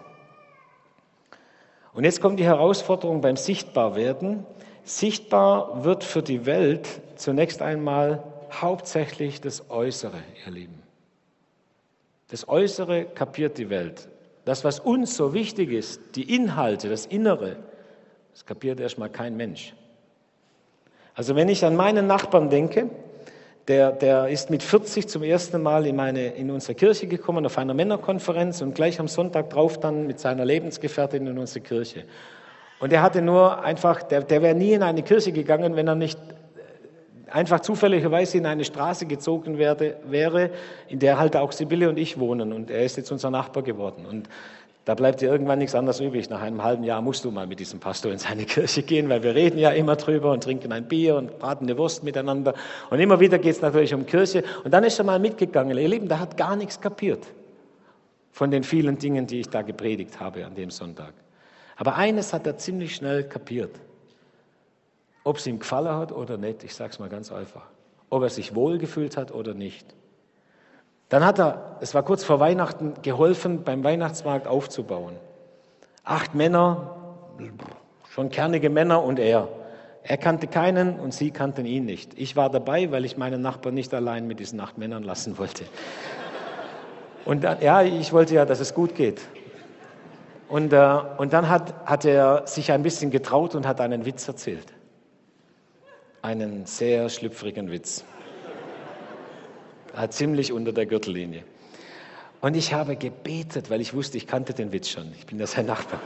[1.99, 4.45] Und jetzt kommt die Herausforderung beim Sichtbarwerden.
[4.85, 10.81] Sichtbar wird für die Welt zunächst einmal hauptsächlich das Äußere, ihr Lieben.
[12.29, 14.07] Das Äußere kapiert die Welt.
[14.45, 17.57] Das, was uns so wichtig ist, die Inhalte, das Innere,
[18.31, 19.75] das kapiert erstmal kein Mensch.
[21.15, 22.89] Also wenn ich an meinen Nachbarn denke,
[23.69, 27.57] der, der ist mit 40 zum ersten Mal in, meine, in unsere Kirche gekommen, auf
[27.59, 32.03] einer Männerkonferenz und gleich am Sonntag drauf dann mit seiner Lebensgefährtin in unsere Kirche.
[32.79, 35.93] Und er hatte nur einfach, der, der wäre nie in eine Kirche gegangen, wenn er
[35.93, 36.19] nicht
[37.29, 40.49] einfach zufälligerweise in eine Straße gezogen werde, wäre,
[40.87, 42.51] in der halt auch Sibylle und ich wohnen.
[42.51, 44.07] Und er ist jetzt unser Nachbar geworden.
[44.07, 44.29] Und
[44.85, 46.29] da bleibt dir irgendwann nichts anderes übrig.
[46.29, 49.23] Nach einem halben Jahr musst du mal mit diesem Pastor in seine Kirche gehen, weil
[49.23, 52.53] wir reden ja immer drüber und trinken ein Bier und braten eine Wurst miteinander.
[52.89, 54.43] Und immer wieder geht es natürlich um Kirche.
[54.63, 55.77] Und dann ist er mal mitgegangen.
[55.77, 57.27] Ihr Lieben, der hat gar nichts kapiert
[58.31, 61.13] von den vielen Dingen, die ich da gepredigt habe an dem Sonntag.
[61.75, 63.79] Aber eines hat er ziemlich schnell kapiert.
[65.23, 67.65] Ob es ihm gefallen hat oder nicht, ich sage es mal ganz einfach.
[68.09, 69.93] Ob er sich wohlgefühlt hat oder nicht.
[71.09, 75.15] Dann hat er, es war kurz vor Weihnachten, geholfen, beim Weihnachtsmarkt aufzubauen.
[76.03, 76.95] Acht Männer,
[78.09, 79.47] schon kernige Männer und er.
[80.03, 82.17] Er kannte keinen und sie kannten ihn nicht.
[82.17, 85.65] Ich war dabei, weil ich meinen Nachbarn nicht allein mit diesen acht Männern lassen wollte.
[87.25, 89.21] Und dann, ja, ich wollte ja, dass es gut geht.
[90.47, 94.27] Und, äh, und dann hat, hat er sich ein bisschen getraut und hat einen Witz
[94.27, 94.73] erzählt
[96.21, 98.03] einen sehr schlüpfrigen Witz.
[100.09, 101.43] Ziemlich unter der Gürtellinie.
[102.41, 105.11] Und ich habe gebetet, weil ich wusste, ich kannte den Witz schon.
[105.17, 105.99] Ich bin ja sein Nachbar.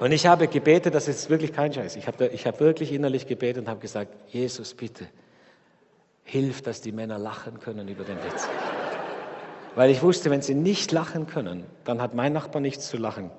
[0.00, 1.96] Und ich habe gebetet, das ist wirklich kein Scheiß.
[1.96, 5.06] Ich habe, ich habe wirklich innerlich gebetet und habe gesagt, Jesus, bitte,
[6.24, 8.48] hilf, dass die Männer lachen können über den Witz.
[9.74, 13.30] Weil ich wusste, wenn sie nicht lachen können, dann hat mein Nachbar nichts zu lachen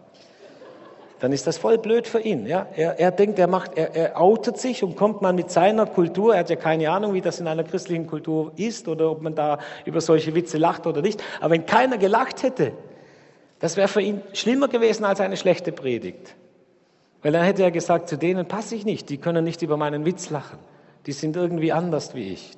[1.20, 2.46] dann ist das voll blöd für ihn.
[2.46, 2.68] Ja?
[2.76, 6.34] Er, er denkt, er, macht, er, er outet sich und kommt man mit seiner Kultur,
[6.34, 9.36] er hat ja keine Ahnung, wie das in einer christlichen Kultur ist oder ob man
[9.36, 11.22] da über solche Witze lacht oder nicht.
[11.42, 12.72] Aber wenn keiner gelacht hätte,
[13.60, 16.36] das wäre für ihn schlimmer gewesen als eine schlechte Predigt.
[17.22, 20.06] Weil dann hätte er gesagt, zu denen passe ich nicht, die können nicht über meinen
[20.06, 20.58] Witz lachen.
[21.06, 22.54] Die sind irgendwie anders wie ich.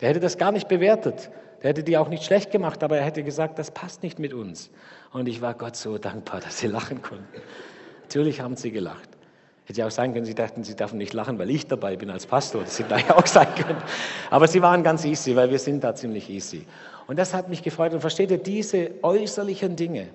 [0.00, 1.30] Der hätte das gar nicht bewertet.
[1.62, 4.32] Der hätte die auch nicht schlecht gemacht, aber er hätte gesagt, das passt nicht mit
[4.32, 4.70] uns.
[5.12, 7.24] Und ich war Gott so dankbar, dass sie lachen konnten.
[8.06, 9.08] Natürlich haben sie gelacht.
[9.64, 12.08] Hätte ja auch sein können, sie dachten, sie dürfen nicht lachen, weil ich dabei bin
[12.08, 12.62] als Pastor.
[12.62, 13.82] Das hätte ja auch sein können.
[14.30, 16.64] Aber sie waren ganz easy, weil wir sind da ziemlich easy.
[17.08, 17.92] Und das hat mich gefreut.
[17.92, 20.06] Und versteht ihr, diese äußerlichen Dinge,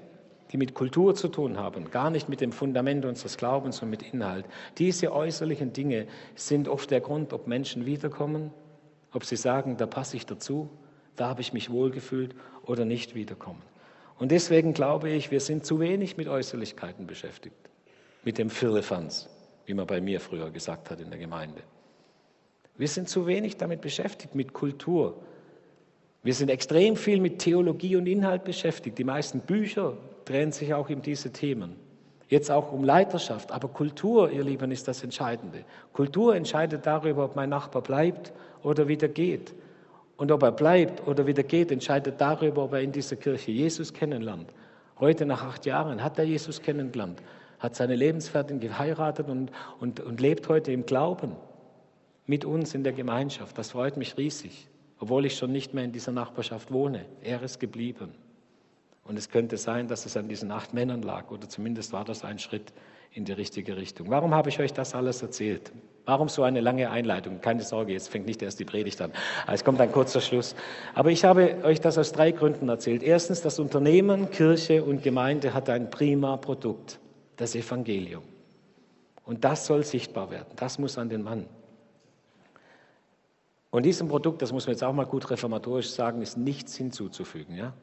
[0.54, 4.04] die mit Kultur zu tun haben, gar nicht mit dem Fundament unseres Glaubens und mit
[4.14, 4.46] Inhalt,
[4.78, 8.52] diese äußerlichen Dinge sind oft der Grund, ob Menschen wiederkommen,
[9.12, 10.70] ob sie sagen, da passe ich dazu,
[11.18, 13.62] da habe ich mich wohlgefühlt oder nicht wiederkommen.
[14.18, 17.71] Und deswegen glaube ich, wir sind zu wenig mit Äußerlichkeiten beschäftigt
[18.24, 19.30] mit dem Firlefanz,
[19.66, 21.62] wie man bei mir früher gesagt hat in der Gemeinde.
[22.78, 25.16] Wir sind zu wenig damit beschäftigt, mit Kultur.
[26.24, 28.98] Wir sind extrem viel mit Theologie und Inhalt beschäftigt.
[28.98, 31.76] Die meisten Bücher drehen sich auch um diese Themen.
[32.28, 33.52] Jetzt auch um Leiterschaft.
[33.52, 35.66] Aber Kultur, ihr Lieben, ist das Entscheidende.
[35.92, 38.32] Kultur entscheidet darüber, ob mein Nachbar bleibt
[38.64, 39.54] oder wieder geht.
[40.16, 43.92] Und ob er bleibt oder wieder geht, entscheidet darüber, ob er in dieser Kirche Jesus
[43.92, 44.54] kennenlernt.
[45.00, 47.22] Heute nach acht Jahren hat er Jesus kennengelernt
[47.62, 51.36] hat seine Lebensfertin geheiratet und, und, und lebt heute im Glauben
[52.26, 53.58] mit uns in der Gemeinschaft.
[53.58, 54.68] Das freut mich riesig,
[55.00, 57.06] obwohl ich schon nicht mehr in dieser Nachbarschaft wohne.
[57.22, 58.10] Er ist geblieben.
[59.04, 62.24] Und es könnte sein, dass es an diesen acht Männern lag, oder zumindest war das
[62.24, 62.74] ein Schritt
[63.12, 64.10] in die richtige Richtung.
[64.10, 65.72] Warum habe ich euch das alles erzählt?
[66.06, 67.42] Warum so eine lange Einleitung?
[67.42, 69.12] Keine Sorge, jetzt fängt nicht erst die Predigt an.
[69.48, 70.56] Es kommt ein kurzer Schluss.
[70.96, 73.04] Aber ich habe euch das aus drei Gründen erzählt.
[73.04, 77.01] Erstens, das Unternehmen, Kirche und Gemeinde hat ein prima Produkt
[77.42, 78.22] das Evangelium.
[79.26, 80.50] Und das soll sichtbar werden.
[80.58, 81.48] Das muss an den Mann.
[83.72, 87.56] Und diesem Produkt, das muss man jetzt auch mal gut reformatorisch sagen, ist nichts hinzuzufügen.
[87.56, 87.74] Ja?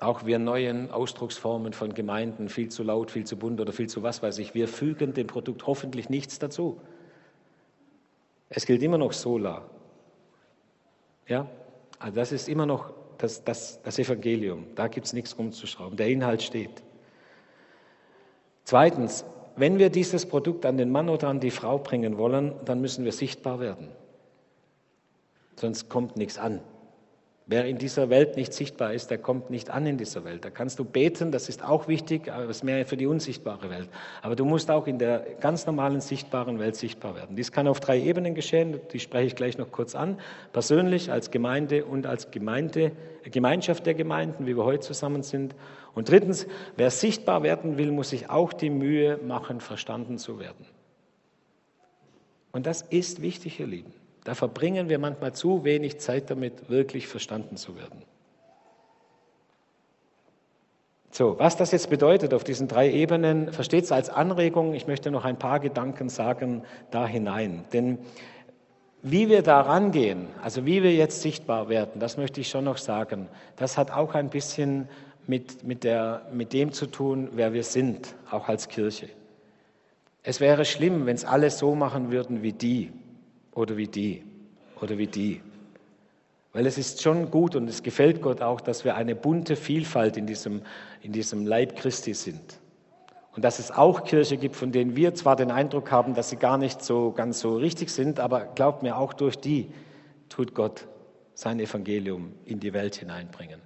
[0.00, 4.02] Auch wir neuen Ausdrucksformen von Gemeinden, viel zu laut, viel zu bunt oder viel zu
[4.02, 6.80] was weiß ich, wir fügen dem Produkt hoffentlich nichts dazu.
[8.48, 9.64] Es gilt immer noch Sola.
[11.28, 11.46] Ja?
[12.00, 14.66] Also das ist immer noch das, das, das Evangelium.
[14.74, 15.96] Da gibt es nichts rumzuschrauben.
[15.96, 16.82] Der Inhalt steht.
[18.64, 19.24] Zweitens,
[19.56, 23.04] wenn wir dieses Produkt an den Mann oder an die Frau bringen wollen, dann müssen
[23.04, 23.88] wir sichtbar werden.
[25.56, 26.60] sonst kommt nichts an.
[27.52, 30.44] Wer in dieser Welt nicht sichtbar ist, der kommt nicht an in dieser Welt.
[30.44, 33.68] Da kannst du beten, das ist auch wichtig, aber es ist mehr für die unsichtbare
[33.70, 33.88] Welt.
[34.22, 37.34] Aber du musst auch in der ganz normalen sichtbaren Welt sichtbar werden.
[37.34, 40.20] Dies kann auf drei Ebenen geschehen, die spreche ich gleich noch kurz an.
[40.52, 42.92] Persönlich, als Gemeinde und als Gemeinde,
[43.24, 45.56] Gemeinschaft der Gemeinden, wie wir heute zusammen sind.
[45.92, 50.66] Und drittens, wer sichtbar werden will, muss sich auch die Mühe machen, verstanden zu werden.
[52.52, 53.99] Und das ist wichtig, ihr Lieben.
[54.24, 58.02] Da verbringen wir manchmal zu wenig Zeit damit, wirklich verstanden zu werden.
[61.12, 64.74] So, was das jetzt bedeutet auf diesen drei Ebenen, versteht es als Anregung.
[64.74, 67.64] Ich möchte noch ein paar Gedanken sagen da hinein.
[67.72, 67.98] Denn
[69.02, 72.76] wie wir da rangehen, also wie wir jetzt sichtbar werden, das möchte ich schon noch
[72.76, 74.88] sagen, das hat auch ein bisschen
[75.26, 79.08] mit, mit, der, mit dem zu tun, wer wir sind, auch als Kirche.
[80.22, 82.92] Es wäre schlimm, wenn es alle so machen würden wie die
[83.54, 84.22] oder wie die
[84.80, 85.40] oder wie die.
[86.52, 90.16] Weil es ist schon gut und es gefällt Gott auch, dass wir eine bunte Vielfalt
[90.16, 90.62] in diesem,
[91.00, 92.60] in diesem Leib Christi sind.
[93.36, 96.36] Und dass es auch Kirche gibt, von denen wir zwar den Eindruck haben, dass sie
[96.36, 99.68] gar nicht so ganz so richtig sind, aber glaubt mir, auch durch die
[100.28, 100.88] tut Gott
[101.34, 103.60] sein Evangelium in die Welt hineinbringen.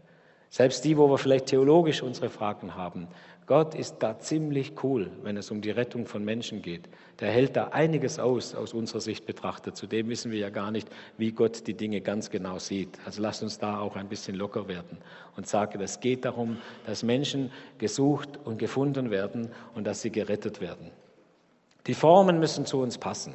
[0.51, 3.09] Selbst die, wo wir vielleicht theologisch unsere Fragen haben,
[3.47, 6.89] Gott ist da ziemlich cool, wenn es um die Rettung von Menschen geht.
[7.21, 9.77] Der hält da einiges aus, aus unserer Sicht betrachtet.
[9.77, 12.99] Zudem wissen wir ja gar nicht, wie Gott die Dinge ganz genau sieht.
[13.05, 14.97] Also lasst uns da auch ein bisschen locker werden
[15.37, 20.63] und sagen, es geht darum, dass Menschen gesucht und gefunden werden und dass sie gerettet
[20.63, 20.91] werden.
[21.87, 23.35] Die Formen müssen zu uns passen.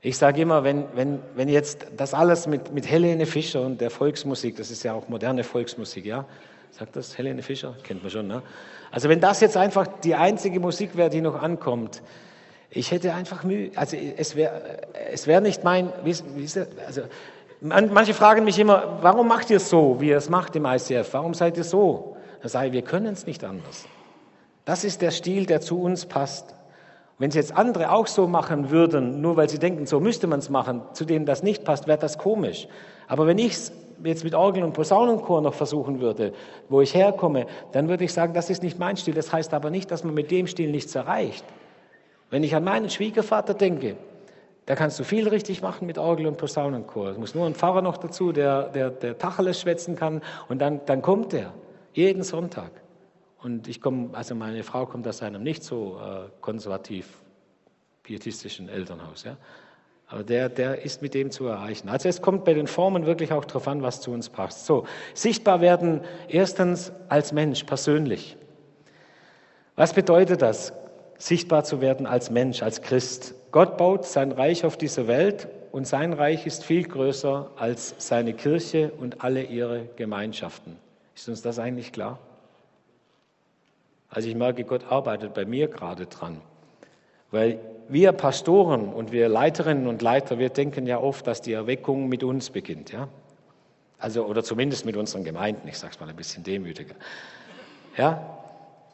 [0.00, 3.90] Ich sage immer, wenn, wenn, wenn jetzt das alles mit, mit Helene Fischer und der
[3.90, 6.26] Volksmusik, das ist ja auch moderne Volksmusik, ja,
[6.72, 7.76] sagt das Helene Fischer?
[7.82, 8.42] Kennt man schon, ne?
[8.90, 12.02] Also wenn das jetzt einfach die einzige Musik wäre, die noch ankommt,
[12.70, 14.80] ich hätte einfach Mühe, also es wäre
[15.10, 17.02] es wär nicht mein, wie, wie also
[17.60, 21.12] manche fragen mich immer, warum macht ihr es so, wie ihr es macht im ICF?
[21.12, 22.16] Warum seid ihr so?
[22.42, 23.84] Da sage ich, wir können es nicht anders.
[24.64, 26.54] Das ist der Stil, der zu uns passt.
[27.22, 30.40] Wenn es jetzt andere auch so machen würden, nur weil sie denken, so müsste man
[30.40, 32.66] es machen, zu denen das nicht passt, wäre das komisch.
[33.06, 36.32] Aber wenn ich es jetzt mit Orgel und Posaunenchor noch versuchen würde,
[36.68, 39.14] wo ich herkomme, dann würde ich sagen, das ist nicht mein Stil.
[39.14, 41.44] Das heißt aber nicht, dass man mit dem Stil nichts erreicht.
[42.30, 43.94] Wenn ich an meinen Schwiegervater denke,
[44.66, 47.10] da kannst du viel richtig machen mit Orgel und Posaunenchor.
[47.10, 50.80] Es muss nur ein Pfarrer noch dazu, der, der, der Tacheles schwätzen kann und dann,
[50.86, 51.52] dann kommt er.
[51.92, 52.72] Jeden Sonntag.
[53.42, 57.08] Und ich komme, also meine Frau kommt aus einem nicht so äh, konservativ
[58.02, 59.24] pietistischen Elternhaus.
[59.24, 59.36] Ja?
[60.06, 61.88] Aber der, der ist mit dem zu erreichen.
[61.88, 64.66] Also es kommt bei den Formen wirklich auch darauf an, was zu uns passt.
[64.66, 68.36] So, sichtbar werden erstens als Mensch, persönlich.
[69.74, 70.72] Was bedeutet das,
[71.16, 73.34] sichtbar zu werden als Mensch, als Christ?
[73.50, 78.34] Gott baut sein Reich auf dieser Welt und sein Reich ist viel größer als seine
[78.34, 80.76] Kirche und alle ihre Gemeinschaften.
[81.14, 82.18] Ist uns das eigentlich klar?
[84.12, 86.42] Also ich merke, Gott arbeitet bei mir gerade dran,
[87.30, 92.08] weil wir Pastoren und wir Leiterinnen und Leiter, wir denken ja oft, dass die Erweckung
[92.08, 93.08] mit uns beginnt, ja?
[93.98, 96.94] Also, oder zumindest mit unseren Gemeinden, ich sage es mal ein bisschen demütiger.
[97.96, 98.20] Ja,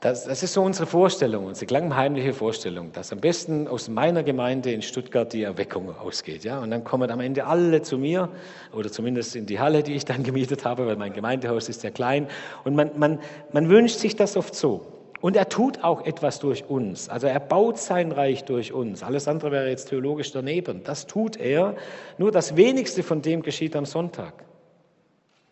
[0.01, 4.71] das, das, ist so unsere Vorstellung, unsere klangheimliche Vorstellung, dass am besten aus meiner Gemeinde
[4.71, 6.45] in Stuttgart die Erweckung ausgeht.
[6.45, 6.61] Ja?
[6.61, 8.29] Und dann kommen am Ende alle zu mir
[8.73, 11.91] oder zumindest in die Halle, die ich dann gemietet habe, weil mein Gemeindehaus ist ja
[11.91, 12.29] klein.
[12.63, 13.19] Und man, man,
[13.53, 14.98] man wünscht sich das oft so.
[15.21, 17.09] Und er tut auch etwas durch uns.
[17.09, 19.03] Also er baut sein Reich durch uns.
[19.03, 20.85] Alles andere wäre jetzt theologisch daneben.
[20.85, 21.75] Das tut er.
[22.19, 24.45] Nur das wenigste von dem geschieht am Sonntag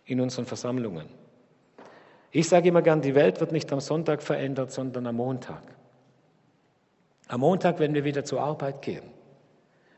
[0.04, 1.06] in unseren Versammlungen.
[2.30, 5.62] Ich sage immer gern, die Welt wird nicht am Sonntag verändert, sondern am Montag.
[7.28, 9.02] Am Montag, wenn wir wieder zur Arbeit gehen.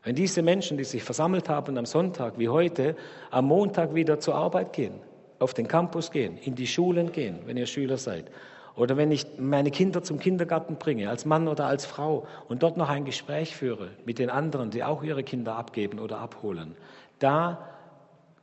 [0.03, 2.95] Wenn diese Menschen, die sich versammelt haben am Sonntag wie heute,
[3.29, 4.93] am Montag wieder zur Arbeit gehen,
[5.37, 8.31] auf den Campus gehen, in die Schulen gehen, wenn ihr Schüler seid,
[8.79, 12.77] oder wenn ich meine Kinder zum Kindergarten bringe, als Mann oder als Frau, und dort
[12.77, 16.77] noch ein Gespräch führe mit den anderen, die auch ihre Kinder abgeben oder abholen,
[17.19, 17.67] da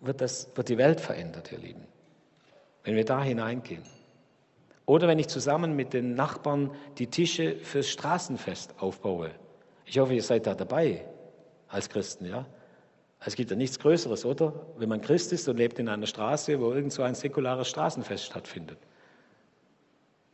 [0.02, 1.86] wird, das, wird die Welt verändert, ihr Lieben.
[2.84, 3.82] Wenn wir da hineingehen.
[4.84, 9.30] Oder wenn ich zusammen mit den Nachbarn die Tische fürs Straßenfest aufbaue.
[9.86, 11.06] Ich hoffe, ihr seid da dabei
[11.68, 12.44] als Christen, ja?
[13.24, 14.52] Es gibt ja nichts Größeres, oder?
[14.76, 18.26] Wenn man Christ ist und lebt in einer Straße, wo irgend so ein säkulares Straßenfest
[18.26, 18.78] stattfindet.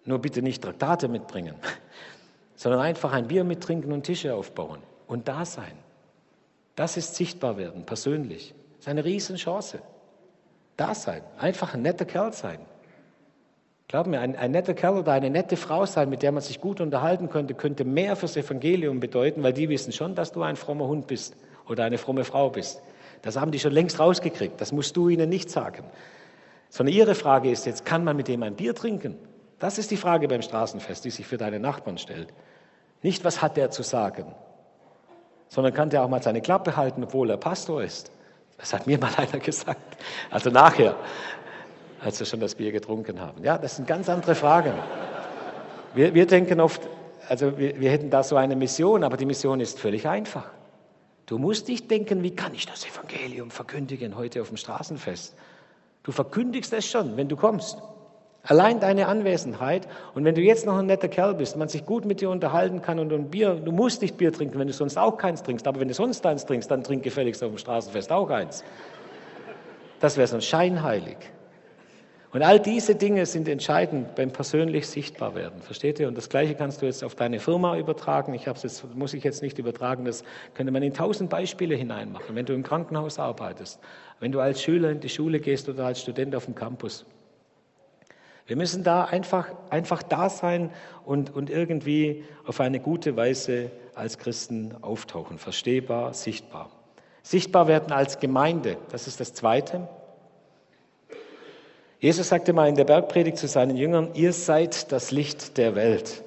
[0.05, 1.55] Nur bitte nicht Traktate mitbringen,
[2.57, 5.73] sondern einfach ein Bier mittrinken und Tische aufbauen und da sein.
[6.75, 8.55] Das ist sichtbar werden, persönlich.
[8.77, 9.81] Das ist eine Riesenchance.
[10.77, 12.59] Da sein, einfach ein netter Kerl sein.
[13.89, 16.63] Glaub mir, ein, ein, netter Kerl oder eine nette Frau sein, mit der man sich
[16.63, 20.57] gut unterhalten könnte, könnte mehr fürs Evangelium bedeuten, weil die wissen schon, dass du ein
[20.57, 21.37] frommer Hund bist
[21.69, 22.81] oder eine fromme Frau bist.
[23.21, 24.59] Das haben die schon längst rausgekriegt.
[24.61, 25.85] Das musst du ihnen nicht sagen.
[26.71, 29.19] Sondern ihre Frage ist jetzt, kann man mit dem ein Bier trinken?
[29.63, 32.35] Das ist die Frage beim Straßenfest, die sich für deine Nachbarn stellt.
[33.01, 34.35] Nicht, was hat der zu sagen,
[35.47, 38.11] sondern kann der auch mal seine Klappe halten, obwohl er Pastor ist.
[38.59, 39.99] Das hat mir mal einer gesagt.
[40.33, 40.97] Also nachher,
[42.01, 43.45] als wir schon das Bier getrunken haben.
[43.45, 44.75] Ja, das sind ganz andere Fragen.
[45.95, 46.83] Wir, wir denken oft,
[47.29, 50.51] also wir, wir hätten da so eine Mission, aber die Mission ist völlig einfach.
[51.27, 55.37] Du musst nicht denken, wie kann ich das Evangelium verkündigen heute auf dem Straßenfest?
[56.03, 57.79] Du verkündigst es schon, wenn du kommst.
[58.45, 59.87] Allein deine Anwesenheit.
[60.15, 62.83] Und wenn du jetzt noch ein netter Kerl bist, man sich gut mit dir unterhalten
[62.83, 65.67] kann und ein Bier, du musst nicht Bier trinken, wenn du sonst auch keins trinkst.
[65.67, 68.65] Aber wenn du sonst eins trinkst, dann trink gefälligst auf dem Straßenfest auch eins.
[70.01, 71.19] Das wäre sonst scheinheilig.
[72.33, 75.61] Und all diese Dinge sind entscheidend beim persönlich sichtbar werden.
[75.61, 76.09] Versteht ihr?
[76.09, 78.33] Und das Gleiche kannst du jetzt auf deine Firma übertragen.
[78.33, 80.07] Ich jetzt, muss ich jetzt nicht übertragen.
[80.07, 80.25] Das
[80.55, 82.35] könnte man in tausend Beispiele hineinmachen.
[82.35, 83.79] Wenn du im Krankenhaus arbeitest,
[84.19, 87.05] wenn du als Schüler in die Schule gehst oder als Student auf dem Campus.
[88.53, 90.69] Wir müssen da einfach, einfach da sein
[91.07, 95.39] und, und irgendwie auf eine gute Weise als Christen auftauchen.
[95.39, 96.69] Verstehbar, sichtbar.
[97.23, 98.77] Sichtbar werden als Gemeinde.
[98.91, 99.89] Das ist das Zweite.
[101.99, 106.23] Jesus sagte mal in der Bergpredigt zu seinen Jüngern, ihr seid das Licht der Welt.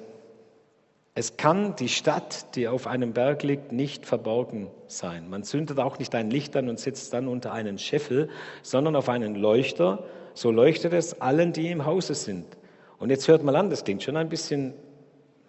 [1.14, 5.30] Es kann die Stadt, die auf einem Berg liegt, nicht verborgen sein.
[5.30, 8.30] Man zündet auch nicht ein Licht an und sitzt dann unter einen Scheffel,
[8.62, 10.02] sondern auf einen Leuchter.
[10.36, 12.44] So leuchtet es allen, die im Hause sind.
[12.98, 14.74] Und jetzt hört mal an, das klingt schon ein bisschen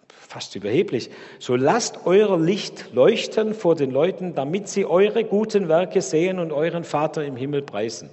[0.08, 1.10] fast überheblich.
[1.38, 6.52] So lasst euer Licht leuchten vor den Leuten, damit sie eure guten Werke sehen und
[6.52, 8.08] euren Vater im Himmel preisen.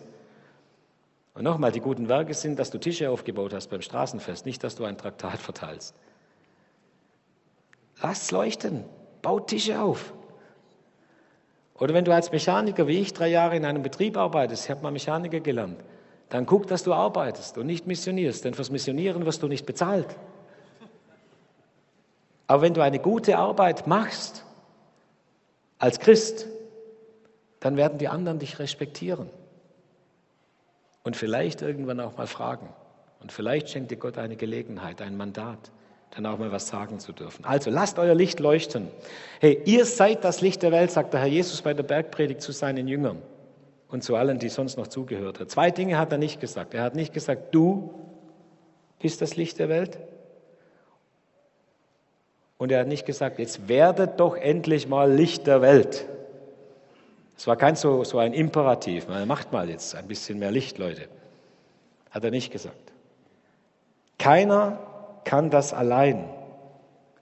[1.33, 4.75] Und nochmal, die guten Werke sind, dass du Tische aufgebaut hast beim Straßenfest, nicht, dass
[4.75, 5.95] du ein Traktat verteilst.
[8.01, 8.83] Lass leuchten,
[9.21, 10.13] baut Tische auf.
[11.79, 14.83] Oder wenn du als Mechaniker wie ich drei Jahre in einem Betrieb arbeitest, ich habe
[14.83, 15.79] mal Mechaniker gelernt,
[16.35, 20.17] dann guck, dass du arbeitest und nicht missionierst, denn fürs Missionieren wirst du nicht bezahlt.
[22.45, 24.43] Aber wenn du eine gute Arbeit machst
[25.79, 26.45] als Christ,
[27.61, 29.29] dann werden die anderen dich respektieren
[31.03, 32.67] und vielleicht irgendwann auch mal fragen.
[33.21, 35.71] Und vielleicht schenkt dir Gott eine Gelegenheit, ein Mandat,
[36.11, 37.45] dann auch mal was sagen zu dürfen.
[37.45, 38.89] Also lasst euer Licht leuchten.
[39.39, 42.51] Hey, ihr seid das Licht der Welt, sagt der Herr Jesus bei der Bergpredigt zu
[42.51, 43.21] seinen Jüngern
[43.89, 45.49] und zu allen, die sonst noch zugehört haben.
[45.49, 46.73] Zwei Dinge hat er nicht gesagt.
[46.73, 47.93] Er hat nicht gesagt, du
[48.99, 49.99] bist das Licht der Welt.
[52.57, 56.05] Und er hat nicht gesagt, jetzt werdet doch endlich mal Licht der Welt.
[57.37, 60.77] Es war kein so, so ein Imperativ, man macht mal jetzt ein bisschen mehr Licht,
[60.77, 61.09] Leute.
[62.11, 62.93] Hat er nicht gesagt.
[64.17, 64.79] Keiner
[65.25, 66.29] kann das allein.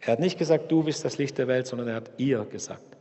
[0.02, 2.93] Er hat nicht gesagt, du bist das Licht der Welt, sondern er hat ihr gesagt.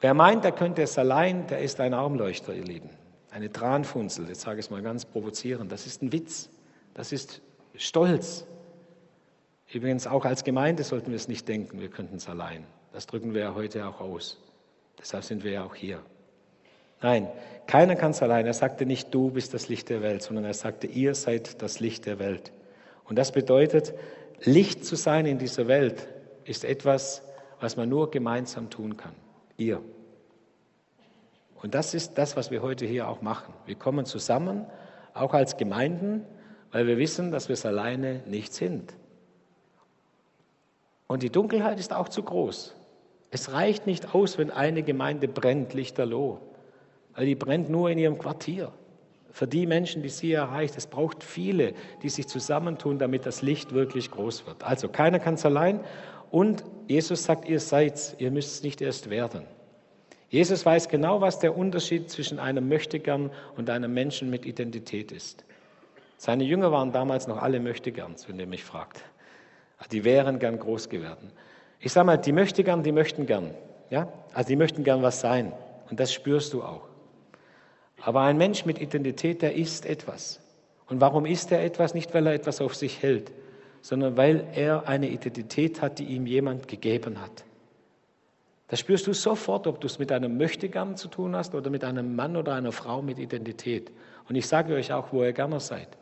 [0.00, 2.90] Wer meint, er könnte es allein, der ist ein Armleuchter, ihr Lieben.
[3.30, 5.72] Eine Tranfunzel, jetzt sage ich es mal ganz provozierend.
[5.72, 6.50] Das ist ein Witz.
[6.94, 7.40] Das ist
[7.76, 8.46] Stolz.
[9.72, 12.64] Übrigens, auch als Gemeinde sollten wir es nicht denken, wir könnten es allein.
[12.92, 14.38] Das drücken wir ja heute auch aus.
[15.00, 16.00] Deshalb sind wir ja auch hier.
[17.02, 17.28] Nein,
[17.66, 18.46] keiner kann es allein.
[18.46, 21.80] Er sagte nicht, du bist das Licht der Welt, sondern er sagte, ihr seid das
[21.80, 22.52] Licht der Welt.
[23.04, 23.94] Und das bedeutet,
[24.40, 26.08] Licht zu sein in dieser Welt
[26.44, 27.22] ist etwas,
[27.60, 29.12] was man nur gemeinsam tun kann.
[29.56, 29.80] Ihr.
[31.62, 33.54] Und das ist das, was wir heute hier auch machen.
[33.66, 34.66] Wir kommen zusammen,
[35.14, 36.24] auch als Gemeinden,
[36.72, 38.94] weil wir wissen, dass wir es alleine nicht sind.
[41.06, 42.74] Und die Dunkelheit ist auch zu groß.
[43.30, 46.40] Es reicht nicht aus, wenn eine Gemeinde brennt, lichterloh
[47.14, 48.72] weil die brennt nur in ihrem Quartier.
[49.30, 53.72] Für die Menschen, die sie erreicht, es braucht viele, die sich zusammentun, damit das Licht
[53.72, 54.62] wirklich groß wird.
[54.62, 55.80] Also keiner kann es allein.
[56.34, 59.44] Und Jesus sagt, ihr seid, ihr müsst es nicht erst werden.
[60.30, 65.44] Jesus weiß genau, was der Unterschied zwischen einem Möchtegern und einem Menschen mit Identität ist.
[66.16, 69.00] Seine Jünger waren damals noch alle Möchtegerns, wenn ihr mich fragt.
[69.92, 71.30] Die wären gern groß geworden.
[71.78, 73.54] Ich sage mal, die Möchtegern, die möchten gern.
[73.90, 74.12] Ja?
[74.32, 75.52] Also die möchten gern was sein.
[75.88, 76.88] Und das spürst du auch.
[78.02, 80.40] Aber ein Mensch mit Identität, der ist etwas.
[80.88, 81.94] Und warum ist er etwas?
[81.94, 83.30] Nicht, weil er etwas auf sich hält,
[83.84, 87.44] sondern weil er eine Identität hat, die ihm jemand gegeben hat.
[88.68, 91.84] Da spürst du sofort, ob du es mit einem Möchtegern zu tun hast oder mit
[91.84, 93.92] einem Mann oder einer Frau mit Identität.
[94.26, 95.98] Und ich sage euch auch, wo ihr gerne seid.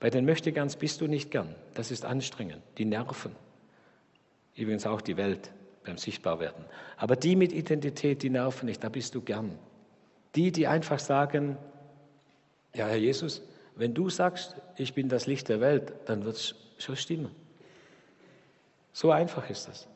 [0.00, 1.54] Bei den Möchtegerns bist du nicht gern.
[1.74, 2.62] Das ist anstrengend.
[2.78, 3.36] Die Nerven.
[4.54, 5.50] Übrigens auch die Welt
[5.84, 6.64] beim Sichtbarwerden.
[6.96, 8.82] Aber die mit Identität, die nerven nicht.
[8.82, 9.58] Da bist du gern.
[10.34, 11.58] Die, die einfach sagen,
[12.74, 13.42] ja, Herr Jesus,
[13.74, 17.30] wenn du sagst, ich bin das Licht der Welt, dann wird es schon stimmen.
[18.92, 19.88] So einfach ist das.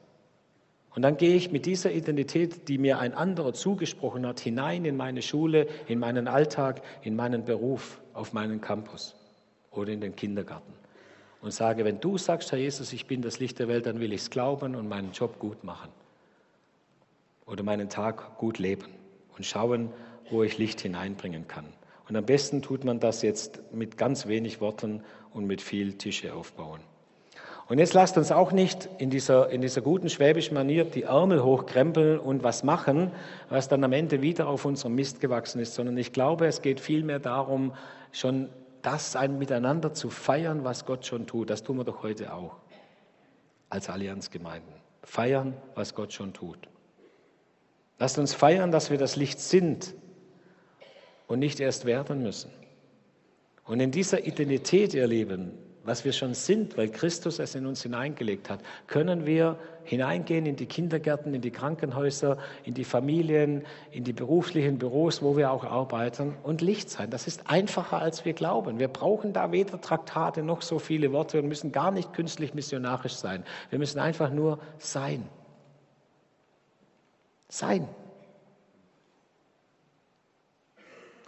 [0.95, 4.97] Und dann gehe ich mit dieser Identität, die mir ein anderer zugesprochen hat, hinein in
[4.97, 9.15] meine Schule, in meinen Alltag, in meinen Beruf, auf meinen Campus
[9.71, 10.73] oder in den Kindergarten.
[11.43, 14.13] Und sage, wenn du sagst, Herr Jesus, ich bin das Licht der Welt, dann will
[14.13, 15.89] ich es glauben und meinen Job gut machen.
[17.47, 18.87] Oder meinen Tag gut leben
[19.37, 19.91] und schauen,
[20.29, 21.67] wo ich Licht hineinbringen kann.
[22.09, 25.03] Und am besten tut man das jetzt mit ganz wenig Worten
[25.33, 26.81] und mit viel Tische aufbauen.
[27.71, 31.45] Und jetzt lasst uns auch nicht in dieser, in dieser guten schwäbischen Manier die Ärmel
[31.45, 33.13] hochkrempeln und was machen,
[33.49, 36.81] was dann am Ende wieder auf unserem Mist gewachsen ist, sondern ich glaube, es geht
[36.81, 37.73] vielmehr darum,
[38.11, 38.49] schon
[38.83, 41.49] das ein Miteinander zu feiern, was Gott schon tut.
[41.49, 42.57] Das tun wir doch heute auch
[43.69, 44.75] als Allianzgemeinden.
[45.05, 46.59] Feiern, was Gott schon tut.
[48.01, 49.95] Lasst uns feiern, dass wir das Licht sind
[51.29, 52.51] und nicht erst werden müssen.
[53.71, 55.53] Und in dieser Identität, ihr Lieben,
[55.85, 58.59] was wir schon sind, weil Christus es in uns hineingelegt hat,
[58.89, 63.63] können wir hineingehen in die Kindergärten, in die Krankenhäuser, in die Familien,
[63.93, 67.11] in die beruflichen Büros, wo wir auch arbeiten und Licht sein.
[67.11, 68.81] Das ist einfacher, als wir glauben.
[68.81, 73.15] Wir brauchen da weder Traktate noch so viele Worte und müssen gar nicht künstlich missionarisch
[73.15, 73.45] sein.
[73.69, 75.29] Wir müssen einfach nur sein.
[77.49, 77.87] Sein.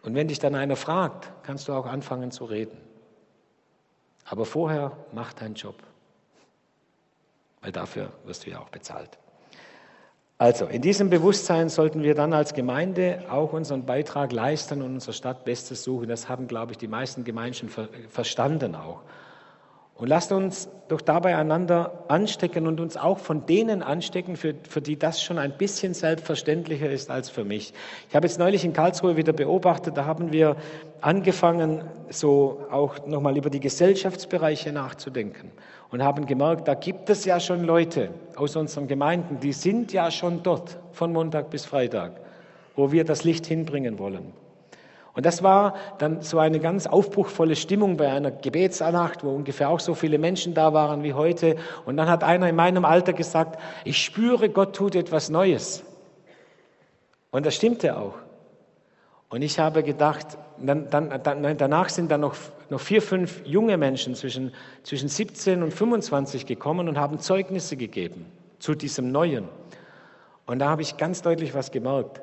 [0.03, 2.77] Und wenn dich dann einer fragt, kannst du auch anfangen zu reden.
[4.25, 5.77] Aber vorher mach deinen Job,
[7.61, 9.19] weil dafür wirst du ja auch bezahlt.
[10.39, 15.13] Also, in diesem Bewusstsein sollten wir dann als Gemeinde auch unseren Beitrag leisten und unserer
[15.13, 16.09] Stadt Bestes suchen.
[16.09, 17.71] Das haben, glaube ich, die meisten Gemeinden
[18.09, 19.03] verstanden auch.
[19.95, 24.81] Und lasst uns doch dabei einander anstecken und uns auch von denen anstecken, für, für
[24.81, 27.73] die das schon ein bisschen selbstverständlicher ist als für mich.
[28.09, 30.57] Ich habe jetzt neulich in Karlsruhe wieder beobachtet, da haben wir
[31.01, 35.51] angefangen, so auch nochmal über die Gesellschaftsbereiche nachzudenken
[35.91, 40.11] und haben gemerkt, da gibt es ja schon Leute aus unseren Gemeinden, die sind ja
[40.11, 42.13] schon dort von Montag bis Freitag,
[42.77, 44.33] wo wir das Licht hinbringen wollen.
[45.15, 49.81] Und das war dann so eine ganz aufbruchvolle Stimmung bei einer Gebetsannacht, wo ungefähr auch
[49.81, 51.57] so viele Menschen da waren wie heute.
[51.85, 55.85] Und dann hat einer in meinem Alter gesagt, ich spüre, Gott tut etwas Neues.
[57.31, 58.15] Und das stimmte auch.
[59.29, 62.35] Und ich habe gedacht, dann, dann, dann, danach sind dann noch,
[62.71, 68.27] noch vier, fünf junge Menschen zwischen, zwischen 17 und 25 gekommen und haben Zeugnisse gegeben
[68.59, 69.49] zu diesem Neuen.
[70.47, 72.23] Und da habe ich ganz deutlich was gemerkt.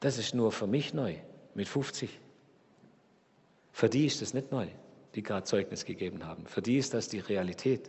[0.00, 1.14] Das ist nur für mich neu
[1.54, 2.18] mit 50.
[3.72, 4.66] Für die ist das nicht neu,
[5.14, 6.46] die gerade Zeugnis gegeben haben.
[6.46, 7.88] Für die ist das die Realität.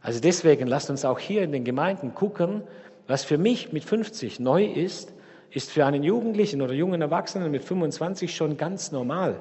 [0.00, 2.62] Also deswegen lasst uns auch hier in den Gemeinden gucken,
[3.06, 5.12] was für mich mit 50 neu ist,
[5.50, 9.40] ist für einen Jugendlichen oder jungen Erwachsenen mit 25 schon ganz normal.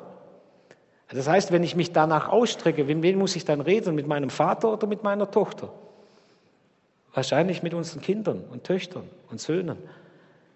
[1.09, 3.93] Das heißt, wenn ich mich danach ausstrecke, mit wem muss ich dann reden?
[3.93, 5.71] Mit meinem Vater oder mit meiner Tochter?
[7.13, 9.77] Wahrscheinlich mit unseren Kindern und Töchtern und Söhnen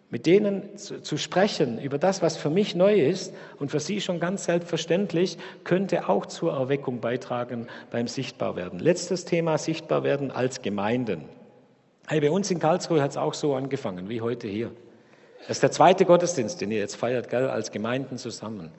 [0.09, 3.99] mit denen zu, zu, sprechen über das, was für mich neu ist und für sie
[3.99, 8.79] schon ganz selbstverständlich, könnte auch zur Erweckung beitragen beim Sichtbarwerden.
[8.79, 11.25] Letztes Thema, Sichtbarwerden als Gemeinden.
[12.07, 14.71] Hey, bei uns in Karlsruhe hat es auch so angefangen, wie heute hier.
[15.41, 18.71] Das ist der zweite Gottesdienst, den ihr jetzt feiert, gell, als Gemeinden zusammen.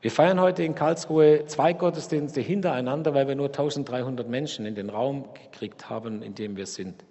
[0.00, 4.90] Wir feiern heute in Karlsruhe zwei Gottesdienste hintereinander, weil wir nur 1300 Menschen in den
[4.90, 7.04] Raum gekriegt haben, in dem wir sind.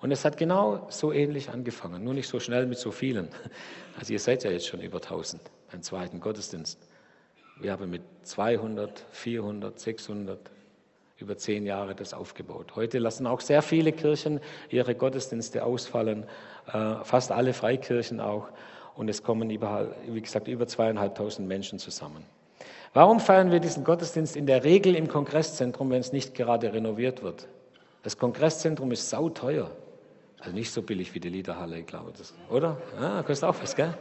[0.00, 3.28] Und es hat genau so ähnlich angefangen, nur nicht so schnell mit so vielen.
[3.98, 6.78] Also ihr seid ja jetzt schon über 1000 beim zweiten Gottesdienst.
[7.60, 10.38] Wir haben mit 200, 400, 600
[11.18, 12.76] über zehn Jahre das aufgebaut.
[12.76, 14.40] Heute lassen auch sehr viele Kirchen
[14.70, 16.24] ihre Gottesdienste ausfallen,
[16.72, 18.48] äh, fast alle Freikirchen auch.
[18.94, 22.24] Und es kommen, überall, wie gesagt, über zweieinhalbtausend Menschen zusammen.
[22.94, 27.22] Warum feiern wir diesen Gottesdienst in der Regel im Kongresszentrum, wenn es nicht gerade renoviert
[27.22, 27.48] wird?
[28.02, 29.70] Das Kongresszentrum ist sauteuer.
[30.40, 32.34] Also nicht so billig wie die Liederhalle, ich glaube das.
[32.50, 32.76] Oder?
[33.00, 33.94] Ja, kostet auch was, gell?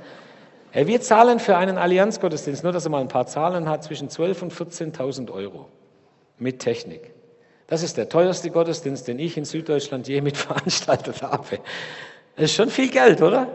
[0.71, 4.07] Hey, wir zahlen für einen Allianzgottesdienst, nur dass er mal ein paar Zahlen hat, zwischen
[4.07, 5.67] 12.000 und 14.000 Euro
[6.37, 7.13] mit Technik.
[7.67, 11.59] Das ist der teuerste Gottesdienst, den ich in Süddeutschland je mit veranstaltet habe.
[12.35, 13.47] Das ist schon viel Geld, oder?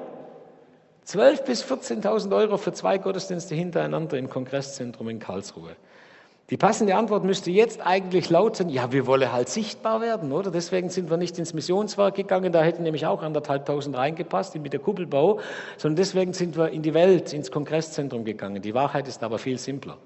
[1.06, 5.76] 12.000 bis 14.000 Euro für zwei Gottesdienste hintereinander im Kongresszentrum in Karlsruhe.
[6.50, 10.50] Die passende Antwort müsste jetzt eigentlich lauten, ja, wir wollen halt sichtbar werden, oder?
[10.50, 14.80] Deswegen sind wir nicht ins Missionswerk gegangen, da hätten nämlich auch anderthalbtausend reingepasst mit der
[14.80, 15.40] Kuppelbau,
[15.78, 18.60] sondern deswegen sind wir in die Welt, ins Kongresszentrum gegangen.
[18.60, 19.96] Die Wahrheit ist aber viel simpler.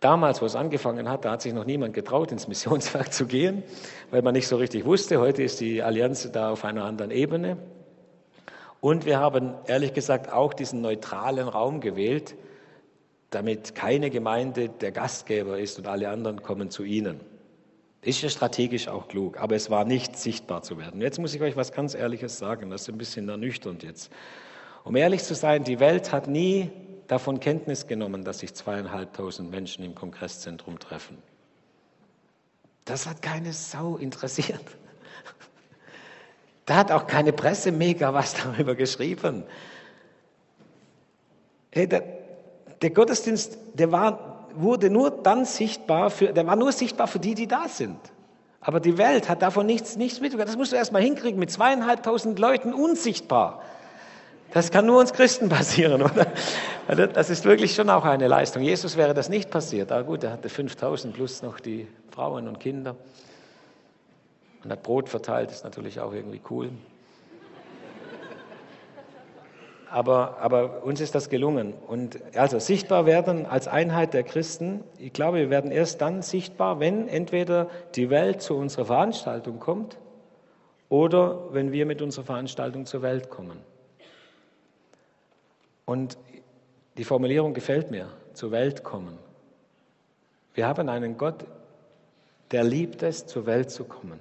[0.00, 3.62] Damals, wo es angefangen hat, da hat sich noch niemand getraut, ins Missionswerk zu gehen,
[4.10, 5.20] weil man nicht so richtig wusste.
[5.20, 7.58] Heute ist die Allianz da auf einer anderen Ebene.
[8.80, 12.34] Und wir haben ehrlich gesagt auch diesen neutralen Raum gewählt,
[13.34, 17.20] damit keine Gemeinde der Gastgeber ist und alle anderen kommen zu ihnen.
[18.02, 21.00] Ist ja strategisch auch klug, aber es war nicht sichtbar zu werden.
[21.00, 24.12] Jetzt muss ich euch was ganz Ehrliches sagen, das ist ein bisschen ernüchternd jetzt.
[24.84, 26.70] Um ehrlich zu sein, die Welt hat nie
[27.06, 31.18] davon Kenntnis genommen, dass sich zweieinhalbtausend Menschen im Kongresszentrum treffen.
[32.84, 34.64] Das hat keine Sau interessiert.
[36.66, 39.44] Da hat auch keine Presse mega was darüber geschrieben.
[41.70, 42.23] Hey, der,
[42.82, 47.34] der Gottesdienst, der war wurde nur dann sichtbar, für, der war nur sichtbar für die,
[47.34, 47.98] die da sind.
[48.60, 50.46] Aber die Welt hat davon nichts, nichts mitbekommen.
[50.46, 53.62] Das musst du erst mal hinkriegen, mit zweieinhalbtausend Leuten unsichtbar.
[54.52, 56.26] Das kann nur uns Christen passieren, oder?
[56.86, 58.62] Also das ist wirklich schon auch eine Leistung.
[58.62, 59.92] Jesus wäre das nicht passiert.
[59.92, 62.96] Aber gut, er hatte 5000 plus noch die Frauen und Kinder.
[64.62, 66.70] Und hat Brot verteilt, ist natürlich auch irgendwie cool.
[69.90, 71.74] Aber, aber uns ist das gelungen.
[71.86, 76.80] Und also sichtbar werden als Einheit der Christen, ich glaube, wir werden erst dann sichtbar,
[76.80, 79.98] wenn entweder die Welt zu unserer Veranstaltung kommt
[80.88, 83.58] oder wenn wir mit unserer Veranstaltung zur Welt kommen.
[85.84, 86.18] Und
[86.96, 89.18] die Formulierung gefällt mir, zur Welt kommen.
[90.54, 91.44] Wir haben einen Gott,
[92.50, 94.20] der liebt es, zur Welt zu kommen.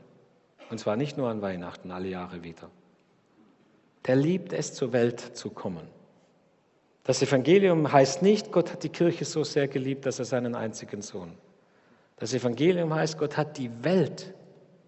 [0.69, 2.69] Und zwar nicht nur an Weihnachten, alle Jahre wieder
[4.05, 5.87] der liebt es, zur Welt zu kommen.
[7.03, 11.01] Das Evangelium heißt nicht, Gott hat die Kirche so sehr geliebt, dass er seinen einzigen
[11.01, 11.33] Sohn.
[12.17, 14.33] Das Evangelium heißt, Gott hat die Welt,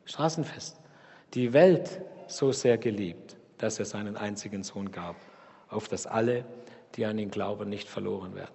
[0.06, 0.80] Straßenfest,
[1.34, 5.16] die Welt so sehr geliebt, dass er seinen einzigen Sohn gab,
[5.70, 6.46] auf dass alle,
[6.96, 8.54] die an ihn glauben, nicht verloren werden.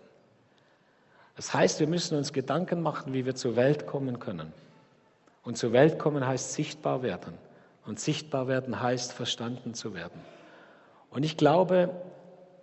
[1.37, 4.53] Das heißt, wir müssen uns Gedanken machen, wie wir zur Welt kommen können.
[5.43, 7.35] Und zur Welt kommen heißt sichtbar werden.
[7.87, 10.21] Und sichtbar werden heißt verstanden zu werden.
[11.11, 11.91] Und ich glaube,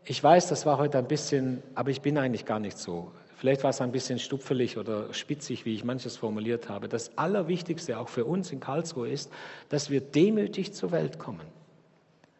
[0.05, 3.11] ich weiß, das war heute ein bisschen, aber ich bin eigentlich gar nicht so.
[3.35, 6.87] Vielleicht war es ein bisschen stupfelig oder spitzig, wie ich manches formuliert habe.
[6.87, 9.31] Das Allerwichtigste auch für uns in Karlsruhe ist,
[9.69, 11.45] dass wir demütig zur Welt kommen.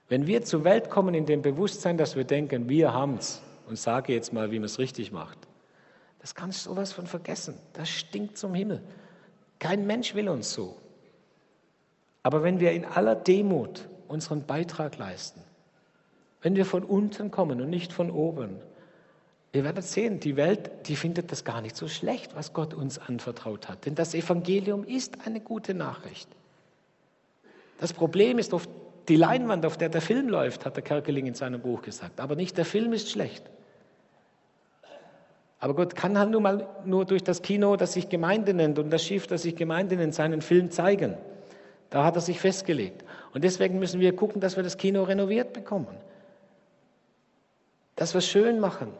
[0.09, 3.77] Wenn wir zur Welt kommen in dem Bewusstsein, dass wir denken, wir haben es und
[3.77, 5.37] sage jetzt mal, wie man es richtig macht,
[6.19, 7.59] das kannst du sowas von vergessen.
[7.73, 8.81] Das stinkt zum Himmel.
[9.59, 10.77] Kein Mensch will uns so.
[12.23, 15.41] Aber wenn wir in aller Demut unseren Beitrag leisten,
[16.41, 18.59] wenn wir von unten kommen und nicht von oben.
[19.53, 22.99] Ihr werdet sehen, die Welt, die findet das gar nicht so schlecht, was Gott uns
[22.99, 23.85] anvertraut hat.
[23.85, 26.29] Denn das Evangelium ist eine gute Nachricht.
[27.79, 28.69] Das Problem ist oft
[29.07, 32.19] die Leinwand, auf der der Film läuft, hat der Kerkeling in seinem Buch gesagt.
[32.19, 33.43] Aber nicht der Film ist schlecht.
[35.59, 38.91] Aber Gott kann halt nur mal nur durch das Kino, das sich Gemeinde nennt und
[38.91, 41.15] das Schiff, das sich Gemeinde nennt, seinen Film zeigen.
[41.89, 43.03] Da hat er sich festgelegt.
[43.33, 45.97] Und deswegen müssen wir gucken, dass wir das Kino renoviert bekommen
[47.97, 48.93] dass wir schön machen,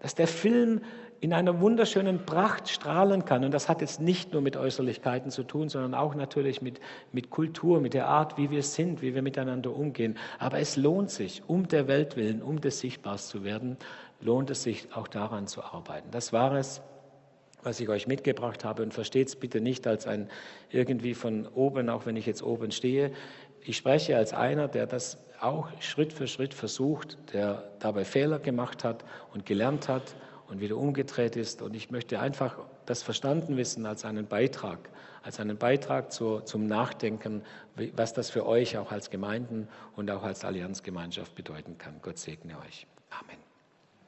[0.00, 0.80] dass der Film
[1.20, 3.44] in einer wunderschönen Pracht strahlen kann.
[3.44, 6.80] Und das hat jetzt nicht nur mit Äußerlichkeiten zu tun, sondern auch natürlich mit,
[7.12, 10.18] mit Kultur, mit der Art, wie wir sind, wie wir miteinander umgehen.
[10.38, 13.78] Aber es lohnt sich, um der Welt willen, um des Sichtbars zu werden,
[14.20, 16.10] lohnt es sich auch daran zu arbeiten.
[16.10, 16.82] Das war es,
[17.62, 18.82] was ich euch mitgebracht habe.
[18.82, 20.28] Und versteht es bitte nicht als ein
[20.70, 23.12] irgendwie von oben, auch wenn ich jetzt oben stehe.
[23.66, 28.84] Ich spreche als einer, der das auch Schritt für Schritt versucht, der dabei Fehler gemacht
[28.84, 30.14] hat und gelernt hat
[30.48, 31.62] und wieder umgedreht ist.
[31.62, 34.90] Und ich möchte einfach das verstanden wissen als einen Beitrag,
[35.22, 37.42] als einen Beitrag zu, zum Nachdenken,
[37.96, 42.00] was das für euch auch als Gemeinden und auch als Allianzgemeinschaft bedeuten kann.
[42.02, 42.86] Gott segne euch.
[43.10, 43.43] Amen.